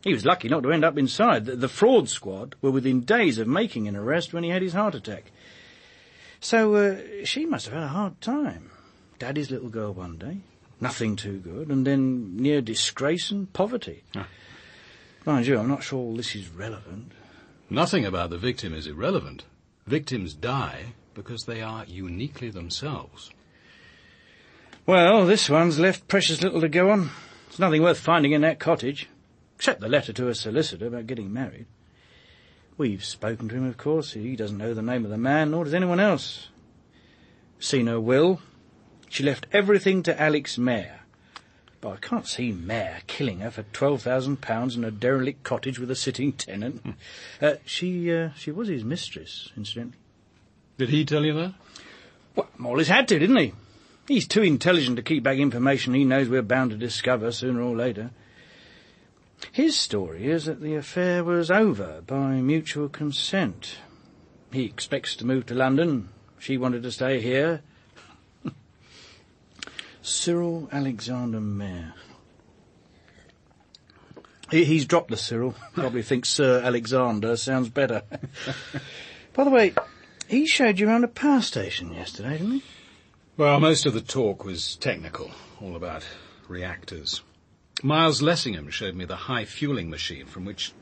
He 0.02 0.14
was 0.14 0.24
lucky 0.24 0.48
not 0.48 0.62
to 0.62 0.72
end 0.72 0.86
up 0.86 0.96
inside. 0.96 1.44
The, 1.44 1.56
the 1.56 1.68
fraud 1.68 2.08
squad 2.08 2.54
were 2.62 2.70
within 2.70 3.02
days 3.02 3.36
of 3.36 3.46
making 3.46 3.86
an 3.86 3.94
arrest 3.94 4.32
when 4.32 4.42
he 4.42 4.48
had 4.48 4.62
his 4.62 4.72
heart 4.72 4.94
attack. 4.94 5.30
So 6.40 6.74
uh, 6.74 7.24
she 7.24 7.44
must 7.44 7.66
have 7.66 7.74
had 7.74 7.82
a 7.82 7.88
hard 7.88 8.22
time. 8.22 8.70
Daddy's 9.18 9.50
little 9.50 9.68
girl 9.68 9.92
one 9.92 10.16
day, 10.16 10.38
nothing 10.80 11.14
too 11.14 11.36
good, 11.36 11.68
and 11.68 11.86
then 11.86 12.34
near 12.36 12.62
disgrace 12.62 13.30
and 13.30 13.52
poverty. 13.52 14.02
Ah. 14.16 14.26
Mind 15.26 15.46
you, 15.46 15.58
I'm 15.58 15.68
not 15.68 15.82
sure 15.82 15.98
all 15.98 16.16
this 16.16 16.34
is 16.34 16.48
relevant. 16.48 17.12
Nothing 17.68 18.06
about 18.06 18.30
the 18.30 18.38
victim 18.38 18.74
is 18.74 18.86
irrelevant. 18.86 19.44
Victims 19.86 20.32
die 20.32 20.94
because 21.14 21.44
they 21.44 21.60
are 21.60 21.84
uniquely 21.84 22.48
themselves. 22.48 23.30
Well, 24.85 25.27
this 25.27 25.49
one's 25.49 25.79
left 25.79 26.09
precious 26.09 26.42
little 26.42 26.61
to 26.61 26.68
go 26.68 26.90
on. 26.90 27.11
There's 27.47 27.61
nothing 27.61 27.83
worth 27.83 28.01
finding 28.01 28.33
in 28.33 28.40
that 28.40 28.59
cottage, 28.59 29.09
except 29.55 29.81
the 29.81 29.88
letter 29.88 30.12
to 30.12 30.27
her 30.27 30.35
solicitor 30.35 30.88
about 30.88 31.07
getting 31.07 31.33
married. 31.33 31.66
We've 32.77 33.05
spoken 33.05 33.49
to 33.49 33.55
him, 33.55 33.68
of 33.68 33.77
course. 33.77 34.14
He 34.14 34.35
doesn't 34.35 34.59
know 34.59 34.75
the 34.75 34.83
name 34.83 35.05
of 35.05 35.11
the 35.12 35.18
man, 35.18 35.53
nor 35.53 35.64
does 35.64 35.75
anyone 35.75 36.01
else. 36.01 36.49
Seen 37.61 37.87
her 37.87 38.01
will. 38.01 38.40
She 39.09 39.23
left 39.23 39.47
everything 39.53 40.03
to 40.03 40.21
Alex 40.21 40.59
Mayer. 40.59 41.01
But 41.81 41.90
I 41.90 41.97
can't 41.97 42.27
see 42.27 42.51
Mayer 42.51 43.03
killing 43.07 43.38
her 43.38 43.53
for 43.53 43.62
twelve 43.62 44.03
thousand 44.03 44.40
pounds 44.40 44.75
in 44.75 44.83
a 44.83 44.90
derelict 44.90 45.45
cottage 45.45 45.79
with 45.79 45.92
a 45.92 45.97
sitting 45.97 46.33
tenant. 46.33 46.97
uh, 47.40 47.55
she 47.64 48.12
uh, 48.12 48.31
she 48.37 48.51
was 48.51 48.66
his 48.66 48.85
mistress, 48.85 49.53
incidentally. 49.57 49.99
Did 50.79 50.88
he 50.88 51.05
tell 51.05 51.25
you 51.25 51.35
that? 51.35 51.55
Well, 52.35 52.49
Morley's 52.57 52.88
had 52.88 53.07
to, 53.09 53.18
didn't 53.18 53.37
he? 53.37 53.53
He's 54.08 54.26
too 54.26 54.42
intelligent 54.42 54.96
to 54.96 55.02
keep 55.02 55.22
back 55.22 55.38
information 55.38 55.94
he 55.94 56.04
knows 56.04 56.28
we're 56.28 56.42
bound 56.42 56.70
to 56.72 56.76
discover 56.76 57.30
sooner 57.30 57.62
or 57.62 57.76
later. 57.76 58.10
His 59.52 59.76
story 59.76 60.30
is 60.30 60.46
that 60.46 60.60
the 60.60 60.74
affair 60.74 61.24
was 61.24 61.50
over 61.50 62.02
by 62.06 62.40
mutual 62.40 62.88
consent. 62.88 63.76
He 64.52 64.64
expects 64.64 65.16
to 65.16 65.26
move 65.26 65.46
to 65.46 65.54
London. 65.54 66.08
She 66.38 66.58
wanted 66.58 66.82
to 66.82 66.92
stay 66.92 67.20
here. 67.20 67.62
Cyril 70.02 70.68
Alexander 70.72 71.40
Mayer. 71.40 71.94
He, 74.50 74.64
he's 74.64 74.84
dropped 74.84 75.10
the 75.10 75.16
Cyril. 75.16 75.54
Probably 75.74 76.02
thinks 76.02 76.28
Sir 76.28 76.60
Alexander 76.60 77.36
sounds 77.36 77.68
better. 77.68 78.02
By 79.32 79.44
the 79.44 79.50
way, 79.50 79.74
he 80.28 80.46
showed 80.46 80.78
you 80.78 80.88
around 80.88 81.04
a 81.04 81.08
power 81.08 81.40
station 81.40 81.92
yesterday, 81.92 82.38
didn't 82.38 82.52
he? 82.52 82.62
Well, 83.35 83.61
most 83.61 83.87
of 83.87 83.95
the 83.95 84.03
talk 84.03 84.45
was 84.45 84.77
technical, 84.77 85.31
all 85.59 85.75
about 85.75 86.05
reactors. 86.49 87.23
Miles 87.83 88.21
Lessingham 88.21 88.71
showed 88.71 88.95
me 88.95 89.07
the 89.07 89.16
high 89.16 89.47
fueling 89.47 89.88
machine 89.88 90.27
from 90.27 90.45
which 90.45 90.73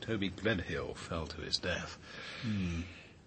Toby 0.00 0.30
Gledhill 0.30 0.96
fell 0.96 1.26
to 1.26 1.40
his 1.40 1.58
death. 1.58 1.98
Hmm. 2.42 2.82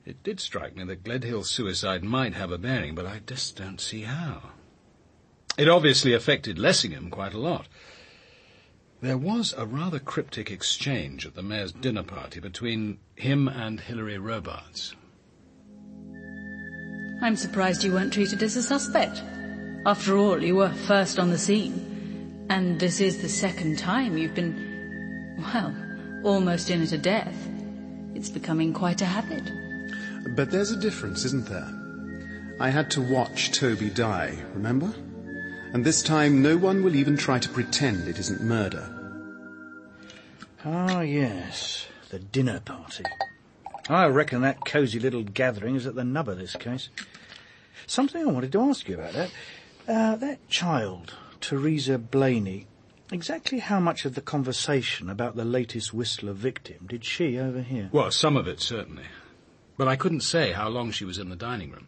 It 0.06 0.24
did 0.24 0.40
strike 0.40 0.78
me 0.78 0.86
that 0.86 1.04
Gledhill's 1.04 1.50
suicide 1.50 2.02
might 2.02 2.34
have 2.34 2.50
a 2.50 2.58
bearing, 2.58 2.96
but 2.96 3.06
I 3.06 3.20
just 3.28 3.58
don't 3.58 3.82
see 3.82 4.04
how. 4.04 4.52
It 5.58 5.68
obviously 5.68 6.14
affected 6.14 6.58
Lessingham 6.58 7.12
quite 7.12 7.34
a 7.34 7.40
lot. 7.40 7.68
There 9.02 9.18
was 9.18 9.54
a 9.58 9.66
rather 9.66 10.00
cryptic 10.00 10.50
exchange 10.50 11.26
at 11.26 11.36
the 11.36 11.42
Mayers' 11.42 11.74
dinner 11.74 12.04
party 12.04 12.40
between 12.40 13.00
him 13.16 13.50
and 13.50 13.82
Hilary 13.82 14.18
Robarts. 14.18 14.96
I'm 17.22 17.36
surprised 17.36 17.84
you 17.84 17.94
weren't 17.94 18.14
treated 18.14 18.42
as 18.42 18.56
a 18.56 18.64
suspect. 18.64 19.22
After 19.86 20.18
all, 20.18 20.44
you 20.44 20.56
were 20.56 20.74
first 20.74 21.20
on 21.20 21.30
the 21.30 21.38
scene. 21.38 22.46
And 22.50 22.80
this 22.80 23.00
is 23.00 23.22
the 23.22 23.30
second 23.30 23.78
time 23.78 24.18
you've 24.18 24.34
been, 24.34 25.36
well, 25.38 25.76
almost 26.24 26.72
in 26.72 26.82
at 26.82 26.92
a 26.92 26.98
death. 26.98 27.38
It's 28.16 28.30
becoming 28.30 28.74
quite 28.74 29.02
a 29.02 29.06
habit. 29.06 29.52
But 30.36 30.50
there's 30.50 30.72
a 30.72 30.80
difference, 30.80 31.24
isn't 31.26 31.48
there? 31.48 32.58
I 32.60 32.70
had 32.70 32.90
to 32.92 33.02
watch 33.02 33.52
Toby 33.52 33.90
die, 33.90 34.38
remember? 34.54 34.94
And 35.74 35.86
this 35.86 36.02
time 36.02 36.42
no 36.42 36.58
one 36.58 36.84
will 36.84 36.96
even 36.96 37.18
try 37.18 37.38
to 37.38 37.50
pretend 37.50 38.08
it 38.08 38.20
isn't 38.20 38.42
murder. 38.42 38.90
Ah, 40.66 41.02
yes, 41.02 41.88
the 42.10 42.20
dinner 42.20 42.60
party. 42.60 43.04
I 43.90 44.06
reckon 44.08 44.42
that 44.42 44.66
cosy 44.66 45.00
little 45.00 45.24
gathering 45.24 45.76
is 45.76 45.88
at 45.88 45.96
the 45.96 46.04
nub 46.04 46.30
of 46.30 46.38
this 46.38 46.56
case. 46.56 46.90
Something 47.88 48.22
I 48.22 48.32
wanted 48.32 48.52
to 48.54 48.62
ask 48.62 48.88
you 48.88 48.96
about 48.96 49.14
that. 49.14 49.32
Uh, 49.88 50.16
that 50.18 50.48
child, 50.48 51.16
Teresa 51.40 51.98
Blaney, 51.98 52.68
exactly 53.12 53.60
how 53.60 53.80
much 53.80 54.06
of 54.06 54.16
the 54.16 54.22
conversation 54.22 55.10
about 55.10 55.36
the 55.36 55.46
latest 55.46 55.94
Whistler 55.94 56.34
victim 56.34 56.88
did 56.88 57.04
she 57.04 57.38
overhear? 57.38 57.90
Well, 57.92 58.12
some 58.12 58.38
of 58.38 58.48
it, 58.48 58.62
certainly. 58.62 59.06
But 59.78 59.88
I 59.88 59.96
couldn't 59.96 60.22
say 60.22 60.52
how 60.52 60.70
long 60.70 60.92
she 60.92 61.06
was 61.06 61.18
in 61.18 61.30
the 61.30 61.36
dining 61.36 61.72
room. 61.72 61.88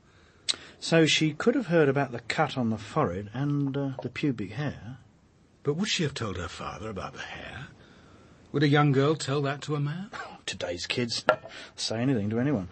So 0.80 1.06
she 1.06 1.34
could 1.34 1.56
have 1.56 1.68
heard 1.68 1.88
about 1.88 2.12
the 2.12 2.20
cut 2.20 2.58
on 2.58 2.70
the 2.70 2.78
forehead 2.78 3.30
and 3.34 3.78
uh, 3.78 3.90
the 4.02 4.10
pubic 4.10 4.52
hair. 4.54 4.98
But 5.64 5.76
would 5.76 5.88
she 5.88 6.04
have 6.04 6.14
told 6.14 6.38
her 6.38 6.50
father 6.50 6.90
about 6.90 7.14
the 7.14 7.22
hair? 7.22 7.68
Would 8.52 8.64
a 8.64 8.68
young 8.68 8.92
girl 8.92 9.16
tell 9.16 9.42
that 9.44 9.62
to 9.62 9.76
a 9.76 9.80
man? 9.80 10.10
Today's 10.46 10.86
kids 10.86 11.24
say 11.76 12.02
anything 12.02 12.30
to 12.32 12.40
anyone. 12.40 12.68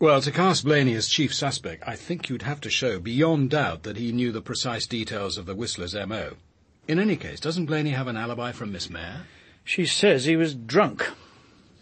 Well, 0.00 0.20
to 0.20 0.32
cast 0.32 0.64
Blaney 0.64 0.94
as 0.94 1.08
chief 1.08 1.32
suspect, 1.32 1.84
I 1.86 1.94
think 1.94 2.28
you'd 2.28 2.42
have 2.42 2.60
to 2.62 2.70
show 2.70 2.98
beyond 2.98 3.50
doubt 3.50 3.84
that 3.84 3.96
he 3.96 4.12
knew 4.12 4.32
the 4.32 4.42
precise 4.42 4.86
details 4.86 5.38
of 5.38 5.46
the 5.46 5.54
Whistler's 5.54 5.94
M.O. 5.94 6.32
In 6.88 6.98
any 6.98 7.16
case, 7.16 7.40
doesn't 7.40 7.66
Blaney 7.66 7.90
have 7.90 8.08
an 8.08 8.16
alibi 8.16 8.52
from 8.52 8.72
Miss 8.72 8.90
Mayer? 8.90 9.22
She 9.62 9.86
says 9.86 10.24
he 10.24 10.36
was 10.36 10.54
drunk 10.54 11.10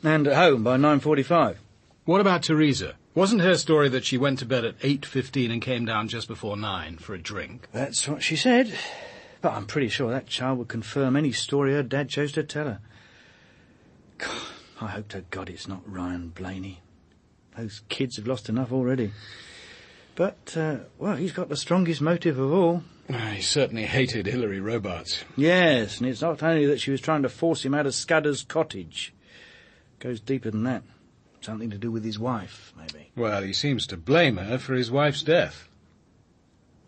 and 0.05 0.29
at 0.29 0.37
home 0.37 0.62
by 0.62 0.77
9.45. 0.77 1.57
What 2.05 2.20
about 2.20 2.42
Teresa? 2.42 2.94
Wasn't 3.14 3.40
her 3.40 3.57
story 3.57 3.88
that 3.88 4.05
she 4.05 4.18
went 4.18 4.38
to 4.40 4.46
bed 4.46 4.64
at 4.64 4.79
8.15 4.81 5.51
and 5.51 5.62
came 5.62 5.85
down 5.85 6.09
just 6.09 6.29
before 6.29 6.57
9 6.57 6.98
for 6.98 7.14
a 7.14 7.18
drink? 7.18 7.68
That's 7.72 8.07
what 8.07 8.22
she 8.22 8.37
said. 8.37 8.72
But 9.40 9.55
I'm 9.55 9.66
pretty 9.66 9.88
sure 9.88 10.11
that 10.11 10.27
child 10.27 10.59
would 10.59 10.68
confirm 10.68 11.16
any 11.16 11.33
story 11.33 11.72
her 11.72 11.83
dad 11.83 12.11
chose 12.11 12.33
to 12.33 12.44
tell 12.44 12.66
her. 12.66 12.81
God, 14.18 14.42
I 14.83 14.87
hope 14.88 15.09
to 15.09 15.22
God 15.31 15.48
it's 15.48 15.66
not 15.66 15.83
Ryan 15.90 16.29
Blaney. 16.29 16.82
Those 17.57 17.83
kids 17.88 18.17
have 18.17 18.27
lost 18.27 18.49
enough 18.49 18.73
already. 18.73 19.12
But, 20.15 20.57
uh, 20.57 20.77
well, 20.99 21.17
he's 21.17 21.33
got 21.33 21.49
the 21.49 21.57
strongest 21.57 22.01
motive 22.01 22.38
of 22.38 22.53
all. 22.53 22.83
He 23.09 23.43
certainly 23.43 23.85
hated 23.85 24.27
Hilary 24.27 24.61
Robarts. 24.61 25.25
Yes, 25.37 25.99
and 25.99 26.09
it's 26.09 26.23
not 26.23 26.43
only 26.43 26.67
that 26.67 26.81
she 26.81 26.91
was 26.91 27.01
trying 27.01 27.23
to 27.23 27.29
force 27.29 27.65
him 27.65 27.75
out 27.75 27.87
of 27.87 27.95
Scudder's 27.95 28.43
cottage. 28.43 29.12
It 29.99 30.03
goes 30.03 30.21
deeper 30.21 30.51
than 30.51 30.65
that. 30.65 30.83
Something 31.41 31.71
to 31.71 31.79
do 31.79 31.91
with 31.91 32.05
his 32.05 32.19
wife, 32.19 32.73
maybe. 32.77 33.11
Well, 33.17 33.43
he 33.43 33.53
seems 33.53 33.87
to 33.88 33.97
blame 33.97 34.37
her 34.37 34.59
for 34.59 34.75
his 34.75 34.91
wife's 34.91 35.23
death. 35.23 35.69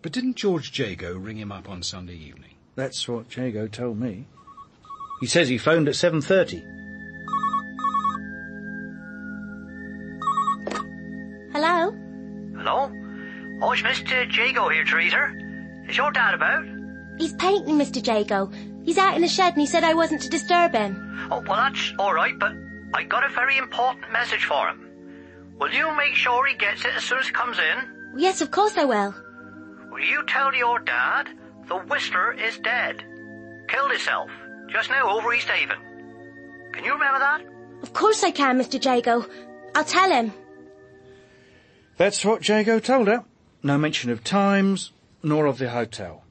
But 0.00 0.12
didn't 0.12 0.36
George 0.36 0.78
Jago 0.78 1.16
ring 1.16 1.38
him 1.38 1.50
up 1.50 1.68
on 1.68 1.82
Sunday 1.82 2.14
evening? 2.14 2.54
That's 2.76 3.08
what 3.08 3.34
Jago 3.36 3.66
told 3.66 3.98
me. 3.98 4.26
He 5.20 5.26
says 5.26 5.48
he 5.48 5.58
phoned 5.58 5.88
at 5.88 5.94
7.30. 5.94 6.83
Mr. 14.14 14.36
Jago 14.36 14.68
here, 14.68 14.84
Teresa. 14.84 15.34
Is 15.88 15.96
your 15.96 16.12
dad 16.12 16.34
about? 16.34 16.64
He's 17.18 17.34
painting, 17.34 17.76
Mr. 17.76 18.04
Jago. 18.04 18.46
He's 18.84 18.96
out 18.98 19.16
in 19.16 19.22
the 19.22 19.28
shed 19.28 19.54
and 19.54 19.60
he 19.60 19.66
said 19.66 19.82
I 19.82 19.94
wasn't 19.94 20.22
to 20.22 20.28
disturb 20.28 20.72
him. 20.72 21.28
Oh, 21.32 21.42
well, 21.46 21.56
that's 21.56 21.92
all 21.98 22.14
right, 22.14 22.38
but 22.38 22.52
I 22.94 23.02
got 23.02 23.24
a 23.24 23.34
very 23.34 23.56
important 23.56 24.12
message 24.12 24.44
for 24.44 24.68
him. 24.68 24.88
Will 25.58 25.72
you 25.72 25.92
make 25.96 26.14
sure 26.14 26.46
he 26.46 26.54
gets 26.54 26.84
it 26.84 26.92
as 26.96 27.02
soon 27.02 27.18
as 27.18 27.26
it 27.28 27.34
comes 27.34 27.58
in? 27.58 28.18
Yes, 28.20 28.40
of 28.40 28.52
course 28.52 28.76
I 28.76 28.84
will. 28.84 29.14
Will 29.90 30.04
you 30.04 30.24
tell 30.26 30.54
your 30.54 30.78
dad 30.78 31.28
the 31.66 31.78
Whistler 31.78 32.32
is 32.34 32.58
dead? 32.58 33.02
Killed 33.68 33.90
himself 33.90 34.30
just 34.68 34.90
now 34.90 35.16
over 35.16 35.32
East 35.34 35.48
Haven. 35.48 35.78
Can 36.72 36.84
you 36.84 36.92
remember 36.92 37.18
that? 37.18 37.42
Of 37.82 37.92
course 37.92 38.22
I 38.22 38.30
can, 38.30 38.60
Mr. 38.60 38.82
Jago. 38.84 39.26
I'll 39.74 39.84
tell 39.84 40.10
him. 40.10 40.32
That's 41.96 42.24
what 42.24 42.46
Jago 42.46 42.78
told 42.78 43.08
her. 43.08 43.24
No 43.64 43.78
mention 43.78 44.10
of 44.10 44.22
times, 44.22 44.92
nor 45.22 45.46
of 45.46 45.56
the 45.56 45.70
hotel. 45.70 46.22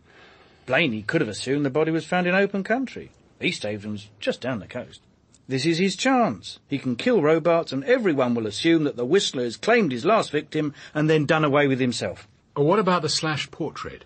Blaney 0.67 1.01
could 1.01 1.19
have 1.19 1.29
assumed 1.29 1.65
the 1.65 1.71
body 1.71 1.89
was 1.89 2.05
found 2.05 2.27
in 2.27 2.35
open 2.35 2.63
country. 2.63 3.09
East 3.41 3.63
Haven's 3.63 4.07
just 4.19 4.39
down 4.39 4.59
the 4.59 4.67
coast. 4.67 5.01
This 5.47 5.65
is 5.65 5.79
his 5.79 5.95
chance. 5.95 6.59
He 6.67 6.77
can 6.77 6.95
kill 6.95 7.23
Robarts 7.23 7.71
and 7.71 7.83
everyone 7.85 8.35
will 8.35 8.45
assume 8.45 8.83
that 8.83 8.97
the 8.97 9.05
Whistler 9.05 9.45
has 9.45 9.57
claimed 9.57 9.91
his 9.91 10.05
last 10.05 10.29
victim 10.29 10.75
and 10.93 11.09
then 11.09 11.25
done 11.25 11.43
away 11.43 11.67
with 11.67 11.79
himself. 11.79 12.27
Or 12.55 12.65
what 12.65 12.77
about 12.77 13.01
the 13.01 13.09
slash 13.09 13.49
portrait? 13.49 14.05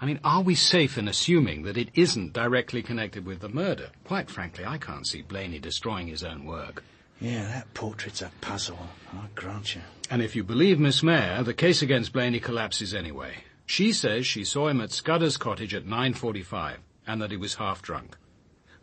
I 0.00 0.06
mean, 0.06 0.20
are 0.24 0.42
we 0.42 0.54
safe 0.54 0.96
in 0.96 1.06
assuming 1.06 1.64
that 1.64 1.76
it 1.76 1.90
isn't 1.94 2.32
directly 2.32 2.82
connected 2.82 3.26
with 3.26 3.40
the 3.40 3.50
murder? 3.50 3.90
Quite 4.04 4.30
frankly, 4.30 4.64
I 4.64 4.78
can't 4.78 5.06
see 5.06 5.20
Blaney 5.20 5.58
destroying 5.58 6.06
his 6.06 6.24
own 6.24 6.46
work. 6.46 6.82
Yeah, 7.22 7.44
that 7.44 7.72
portrait's 7.72 8.20
a 8.20 8.32
puzzle, 8.40 8.78
I 9.12 9.26
grant 9.36 9.76
you. 9.76 9.82
And 10.10 10.20
if 10.20 10.34
you 10.34 10.42
believe 10.42 10.80
Miss 10.80 11.04
Mayer, 11.04 11.44
the 11.44 11.54
case 11.54 11.80
against 11.80 12.12
Blaney 12.12 12.40
collapses 12.40 12.92
anyway. 12.92 13.44
She 13.64 13.92
says 13.92 14.26
she 14.26 14.42
saw 14.42 14.66
him 14.66 14.80
at 14.80 14.90
Scudder's 14.90 15.36
cottage 15.36 15.72
at 15.72 15.86
9.45 15.86 16.78
and 17.06 17.22
that 17.22 17.30
he 17.30 17.36
was 17.36 17.54
half 17.54 17.80
drunk. 17.80 18.16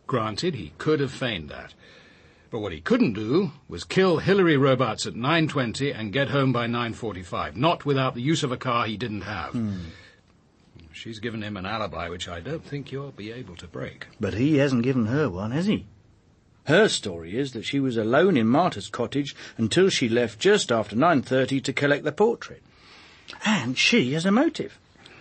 Granted, 0.06 0.54
he 0.54 0.72
could 0.78 1.00
have 1.00 1.12
feigned 1.12 1.50
that. 1.50 1.74
But 2.50 2.60
what 2.60 2.72
he 2.72 2.80
couldn't 2.80 3.12
do 3.12 3.52
was 3.68 3.84
kill 3.84 4.18
Hilary 4.18 4.56
Robarts 4.56 5.06
at 5.06 5.14
9.20 5.14 5.94
and 5.94 6.12
get 6.12 6.30
home 6.30 6.50
by 6.50 6.66
9.45, 6.66 7.56
not 7.56 7.84
without 7.84 8.14
the 8.14 8.22
use 8.22 8.42
of 8.42 8.52
a 8.52 8.56
car 8.56 8.86
he 8.86 8.96
didn't 8.96 9.20
have. 9.20 9.52
Hmm. 9.52 9.76
She's 10.92 11.20
given 11.20 11.42
him 11.42 11.58
an 11.58 11.66
alibi 11.66 12.08
which 12.08 12.26
I 12.26 12.40
don't 12.40 12.64
think 12.64 12.90
you'll 12.90 13.12
be 13.12 13.30
able 13.32 13.56
to 13.56 13.66
break. 13.66 14.06
But 14.18 14.34
he 14.34 14.56
hasn't 14.56 14.82
given 14.82 15.06
her 15.06 15.28
one, 15.28 15.50
has 15.52 15.66
he? 15.66 15.84
Her 16.64 16.88
story 16.88 17.36
is 17.36 17.52
that 17.52 17.64
she 17.64 17.80
was 17.80 17.96
alone 17.96 18.36
in 18.36 18.46
Martha's 18.46 18.88
cottage 18.88 19.34
until 19.56 19.88
she 19.88 20.08
left 20.08 20.38
just 20.38 20.70
after 20.70 20.94
9.30 20.94 21.62
to 21.64 21.72
collect 21.72 22.04
the 22.04 22.12
portrait. 22.12 22.62
And 23.44 23.78
she 23.78 24.12
has 24.12 24.26
a 24.26 24.30
motive. 24.30 24.78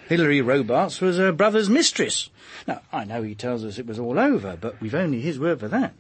Hilary 0.08 0.41
Robarts 0.41 1.02
was 1.02 1.17
her 1.17 1.32
brother's 1.32 1.69
mistress. 1.69 2.30
Now, 2.67 2.82
I 2.91 3.06
know 3.06 3.21
he 3.21 3.36
tells 3.36 3.63
us 3.63 3.78
it 3.78 3.86
was 3.86 3.99
all 3.99 4.19
over, 4.19 4.58
but 4.60 4.82
we've 4.82 4.95
only 4.95 5.21
his 5.21 5.39
word 5.39 5.60
for 5.60 5.67
that. 5.67 5.93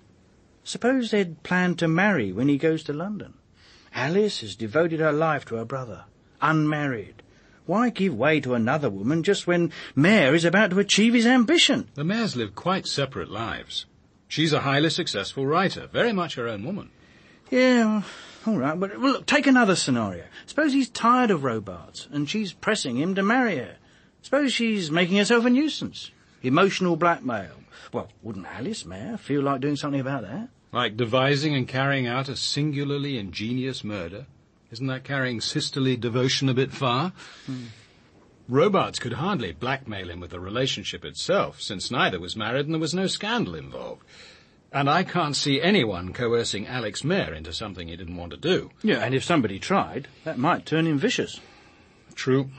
Suppose 0.63 1.11
they'd 1.11 1.41
planned 1.43 1.79
to 1.79 1.87
marry 1.87 2.31
when 2.31 2.47
he 2.47 2.57
goes 2.57 2.83
to 2.83 2.93
London. 2.93 3.35
Alice 3.93 4.41
has 4.41 4.55
devoted 4.55 4.99
her 4.99 5.11
life 5.11 5.45
to 5.45 5.55
her 5.55 5.65
brother, 5.65 6.05
unmarried. 6.41 7.21
Why 7.65 7.89
give 7.89 8.15
way 8.15 8.39
to 8.41 8.55
another 8.55 8.89
woman 8.89 9.21
just 9.21 9.45
when 9.45 9.71
Mayer 9.95 10.33
is 10.33 10.43
about 10.43 10.71
to 10.71 10.79
achieve 10.79 11.13
his 11.13 11.27
ambition? 11.27 11.87
The 11.93 12.03
Mayers 12.03 12.35
live 12.35 12.55
quite 12.55 12.87
separate 12.87 13.29
lives. 13.29 13.85
She's 14.29 14.53
a 14.53 14.61
highly 14.61 14.91
successful 14.91 15.45
writer, 15.47 15.87
very 15.87 16.13
much 16.13 16.35
her 16.35 16.47
own 16.47 16.63
woman. 16.63 16.91
Yeah, 17.49 18.03
all 18.45 18.57
right, 18.57 18.79
but 18.79 18.99
well, 18.99 19.13
look, 19.13 19.25
take 19.25 19.47
another 19.47 19.75
scenario. 19.75 20.23
Suppose 20.45 20.71
he's 20.71 20.87
tired 20.87 21.31
of 21.31 21.43
Robarts 21.43 22.07
and 22.11 22.29
she's 22.29 22.53
pressing 22.53 22.95
him 22.97 23.15
to 23.15 23.23
marry 23.23 23.57
her. 23.57 23.77
Suppose 24.21 24.53
she's 24.53 24.91
making 24.91 25.17
herself 25.17 25.45
a 25.45 25.49
nuisance. 25.49 26.11
Emotional 26.43 26.95
blackmail. 26.95 27.55
Well, 27.91 28.09
wouldn't 28.21 28.45
Alice 28.45 28.85
Mayer 28.85 29.17
feel 29.17 29.41
like 29.41 29.61
doing 29.61 29.75
something 29.75 29.99
about 29.99 30.21
that? 30.21 30.49
Like 30.71 30.95
devising 30.95 31.55
and 31.55 31.67
carrying 31.67 32.05
out 32.05 32.29
a 32.29 32.35
singularly 32.35 33.17
ingenious 33.17 33.83
murder? 33.83 34.27
Isn't 34.71 34.87
that 34.87 35.03
carrying 35.03 35.41
sisterly 35.41 35.97
devotion 35.97 36.49
a 36.49 36.53
bit 36.53 36.71
far? 36.71 37.13
Hmm. 37.47 37.63
Robarts 38.49 38.97
could 38.97 39.13
hardly 39.13 39.51
blackmail 39.51 40.09
him 40.09 40.19
with 40.19 40.31
the 40.31 40.39
relationship 40.39 41.05
itself, 41.05 41.61
since 41.61 41.91
neither 41.91 42.19
was 42.19 42.35
married 42.35 42.65
and 42.65 42.73
there 42.73 42.81
was 42.81 42.95
no 42.95 43.05
scandal 43.05 43.53
involved. 43.53 44.03
And 44.73 44.89
I 44.89 45.03
can't 45.03 45.35
see 45.35 45.61
anyone 45.61 46.13
coercing 46.13 46.65
Alex 46.65 47.03
Mayer 47.03 47.31
into 47.33 47.53
something 47.53 47.87
he 47.87 47.95
didn't 47.95 48.17
want 48.17 48.31
to 48.31 48.37
do. 48.37 48.71
Yeah, 48.81 48.99
and 49.03 49.13
if 49.13 49.23
somebody 49.23 49.59
tried, 49.59 50.07
that 50.23 50.39
might 50.39 50.65
turn 50.65 50.87
him 50.87 50.97
vicious. 50.97 51.39
True. 52.15 52.49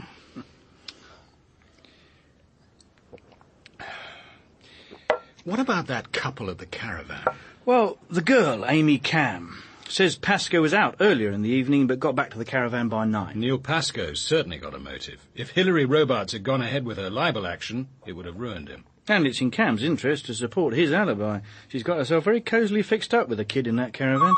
What 5.44 5.59
about 5.59 5.88
that 5.88 6.12
couple 6.12 6.50
at 6.50 6.59
the 6.59 6.66
caravan? 6.66 7.24
Well, 7.64 7.98
the 8.09 8.22
girl, 8.22 8.64
Amy 8.64 8.98
Cam, 8.98 9.62
says 9.90 10.16
Pascoe 10.16 10.61
was 10.61 10.74
out 10.74 10.96
earlier 11.00 11.31
in 11.31 11.42
the 11.42 11.48
evening 11.48 11.87
but 11.87 12.00
got 12.00 12.14
back 12.14 12.31
to 12.31 12.38
the 12.38 12.44
caravan 12.44 12.88
by 12.88 13.05
nine. 13.05 13.40
Neil 13.40 13.59
Pascoe's 13.59 14.20
certainly 14.20 14.59
got 14.59 14.74
a 14.74 14.79
motive. 14.79 15.26
If 15.35 15.50
Hilary 15.50 15.85
Robarts 15.85 16.33
had 16.33 16.44
gone 16.44 16.62
ahead 16.62 16.85
with 16.85 16.98
her 16.98 17.11
libel 17.11 17.46
action, 17.46 17.88
it 18.07 18.12
would 18.12 18.26
have 18.26 18.38
ruined 18.38 18.68
him. 18.68 18.85
And 19.09 19.26
it's 19.26 19.40
in 19.40 19.50
Cam's 19.50 19.83
interest 19.83 20.26
to 20.26 20.35
support 20.35 20.74
his 20.74 20.92
alibi. 20.92 21.40
She's 21.68 21.83
got 21.83 21.98
herself 21.98 22.24
very 22.24 22.40
cosily 22.40 22.83
fixed 22.83 23.12
up 23.12 23.29
with 23.29 23.40
a 23.40 23.44
kid 23.44 23.66
in 23.66 23.76
that 23.76 23.92
caravan. 23.92 24.35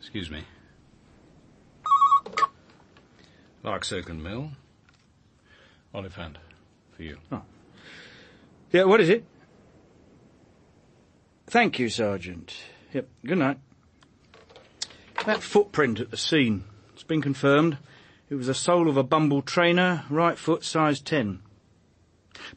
Excuse 0.00 0.30
me. 0.30 0.44
Larksoken 3.64 4.22
Mill. 4.22 4.50
Oliphant. 5.92 6.38
For 6.96 7.02
you. 7.02 7.18
Oh. 7.30 7.42
Yeah, 8.72 8.84
what 8.84 9.00
is 9.00 9.08
it? 9.08 9.24
Thank 11.46 11.78
you, 11.78 11.88
Sergeant. 11.88 12.54
Yep, 12.92 13.08
good 13.24 13.38
night. 13.38 13.58
That 15.26 15.42
footprint 15.42 16.00
at 16.00 16.10
the 16.10 16.18
scene. 16.18 16.64
It's 16.92 17.02
been 17.02 17.22
confirmed. 17.22 17.78
It 18.28 18.34
was 18.34 18.46
the 18.46 18.54
sole 18.54 18.90
of 18.90 18.98
a 18.98 19.02
Bumble 19.02 19.40
trainer, 19.40 20.04
right 20.10 20.36
foot, 20.36 20.64
size 20.64 21.00
10. 21.00 21.40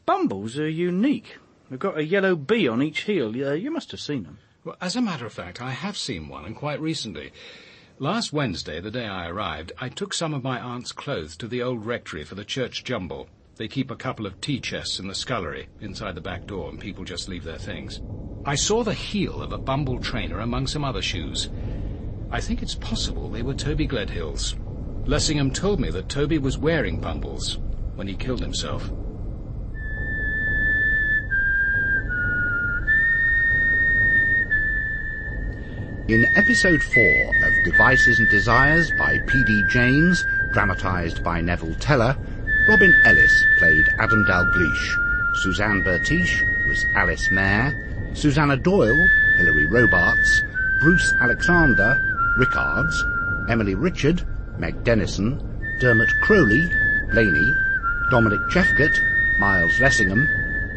Bumbles 0.04 0.58
are 0.58 0.68
unique. 0.68 1.38
They've 1.70 1.78
got 1.78 1.96
a 1.96 2.04
yellow 2.04 2.36
bee 2.36 2.68
on 2.68 2.82
each 2.82 3.00
heel. 3.00 3.34
Yeah, 3.34 3.54
you 3.54 3.70
must 3.70 3.90
have 3.92 4.00
seen 4.00 4.24
them. 4.24 4.38
Well, 4.64 4.76
as 4.82 4.96
a 4.96 5.00
matter 5.00 5.24
of 5.24 5.32
fact, 5.32 5.62
I 5.62 5.70
have 5.70 5.96
seen 5.96 6.28
one, 6.28 6.44
and 6.44 6.54
quite 6.54 6.78
recently. 6.78 7.32
Last 7.98 8.34
Wednesday, 8.34 8.80
the 8.80 8.90
day 8.90 9.06
I 9.06 9.28
arrived, 9.28 9.72
I 9.78 9.88
took 9.88 10.12
some 10.12 10.34
of 10.34 10.44
my 10.44 10.60
aunt's 10.60 10.92
clothes 10.92 11.38
to 11.38 11.48
the 11.48 11.62
old 11.62 11.86
rectory 11.86 12.22
for 12.22 12.34
the 12.34 12.44
church 12.44 12.84
jumble. 12.84 13.28
They 13.56 13.68
keep 13.68 13.90
a 13.90 13.96
couple 13.96 14.26
of 14.26 14.42
tea 14.42 14.60
chests 14.60 14.98
in 14.98 15.08
the 15.08 15.14
scullery, 15.14 15.68
inside 15.80 16.14
the 16.14 16.20
back 16.20 16.46
door, 16.46 16.68
and 16.68 16.78
people 16.78 17.04
just 17.04 17.30
leave 17.30 17.44
their 17.44 17.58
things. 17.58 18.02
I 18.44 18.56
saw 18.56 18.84
the 18.84 18.94
heel 18.94 19.42
of 19.42 19.52
a 19.52 19.58
Bumble 19.58 20.00
trainer 20.00 20.40
among 20.40 20.66
some 20.66 20.84
other 20.84 21.02
shoes. 21.02 21.48
I 22.30 22.40
think 22.40 22.62
it's 22.62 22.74
possible 22.74 23.30
they 23.30 23.42
were 23.42 23.54
Toby 23.54 23.88
Gledhill's. 23.88 24.54
Lessingham 25.06 25.50
told 25.50 25.80
me 25.80 25.90
that 25.90 26.10
Toby 26.10 26.36
was 26.36 26.58
wearing 26.58 27.00
Bumbles 27.00 27.58
when 27.94 28.06
he 28.06 28.14
killed 28.14 28.40
himself. 28.40 28.90
In 36.08 36.26
episode 36.36 36.82
4 36.82 37.34
of 37.42 37.62
Devices 37.64 38.18
and 38.18 38.28
Desires 38.28 38.90
by 38.90 39.18
P.D. 39.20 39.62
James, 39.62 40.26
dramatised 40.50 41.22
by 41.22 41.40
Neville 41.40 41.74
Teller, 41.76 42.16
Robin 42.66 42.94
Ellis 43.04 43.44
played 43.56 43.94
Adam 43.98 44.24
Dalgliesh, 44.24 44.98
Suzanne 45.34 45.82
Bertish 45.82 46.42
was 46.66 46.86
Alice 46.94 47.30
Mayer, 47.30 47.74
Susanna 48.12 48.58
Doyle, 48.58 49.08
Hilary 49.36 49.64
Robarts, 49.64 50.44
Bruce 50.78 51.14
Alexander, 51.20 51.98
Rickards, 52.38 53.04
Emily 53.48 53.74
Richard, 53.74 54.22
Meg 54.58 54.84
Dennison, 54.84 55.76
Dermot 55.80 56.18
Crowley, 56.20 56.70
Blaney, 57.10 57.56
Dominic 58.10 58.46
Jephcott, 58.46 59.00
Miles 59.40 59.80
Lessingham, 59.80 60.28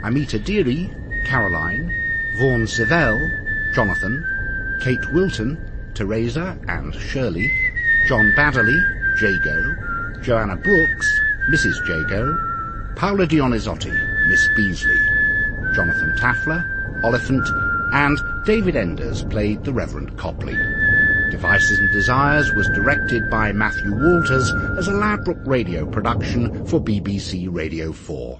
Amita 0.04 0.40
Dhiri, 0.40 0.90
Caroline, 1.24 1.92
Vaughan 2.34 2.66
Sivell, 2.66 3.32
Jonathan, 3.74 4.26
Kate 4.80 5.08
Wilton, 5.12 5.56
Teresa 5.94 6.58
and 6.68 6.96
Shirley, 6.96 7.54
John 8.08 8.34
Baddeley, 8.34 8.84
Jago, 9.22 9.76
Joanna 10.24 10.56
Brooks, 10.56 11.22
Mrs. 11.48 11.88
Jago, 11.88 12.36
Paola 12.96 13.28
Dionisotti, 13.28 13.94
Miss 14.26 14.48
Beasley, 14.48 15.02
Jonathan 15.74 16.12
Tafler, 16.14 16.66
Oliphant, 17.04 17.52
and 17.92 18.24
David 18.46 18.76
Enders 18.76 19.24
played 19.24 19.64
the 19.64 19.72
Reverend 19.72 20.18
Copley. 20.18 20.81
Devices 21.32 21.80
and 21.80 21.90
Desires 21.92 22.52
was 22.54 22.68
directed 22.70 23.30
by 23.30 23.54
Matthew 23.54 23.94
Walters 23.94 24.52
as 24.78 24.88
a 24.90 24.94
Ladbroke 24.94 25.40
radio 25.46 25.86
production 25.86 26.52
for 26.66 26.80
BBC 26.82 27.48
Radio 27.50 27.94
4. 27.94 28.40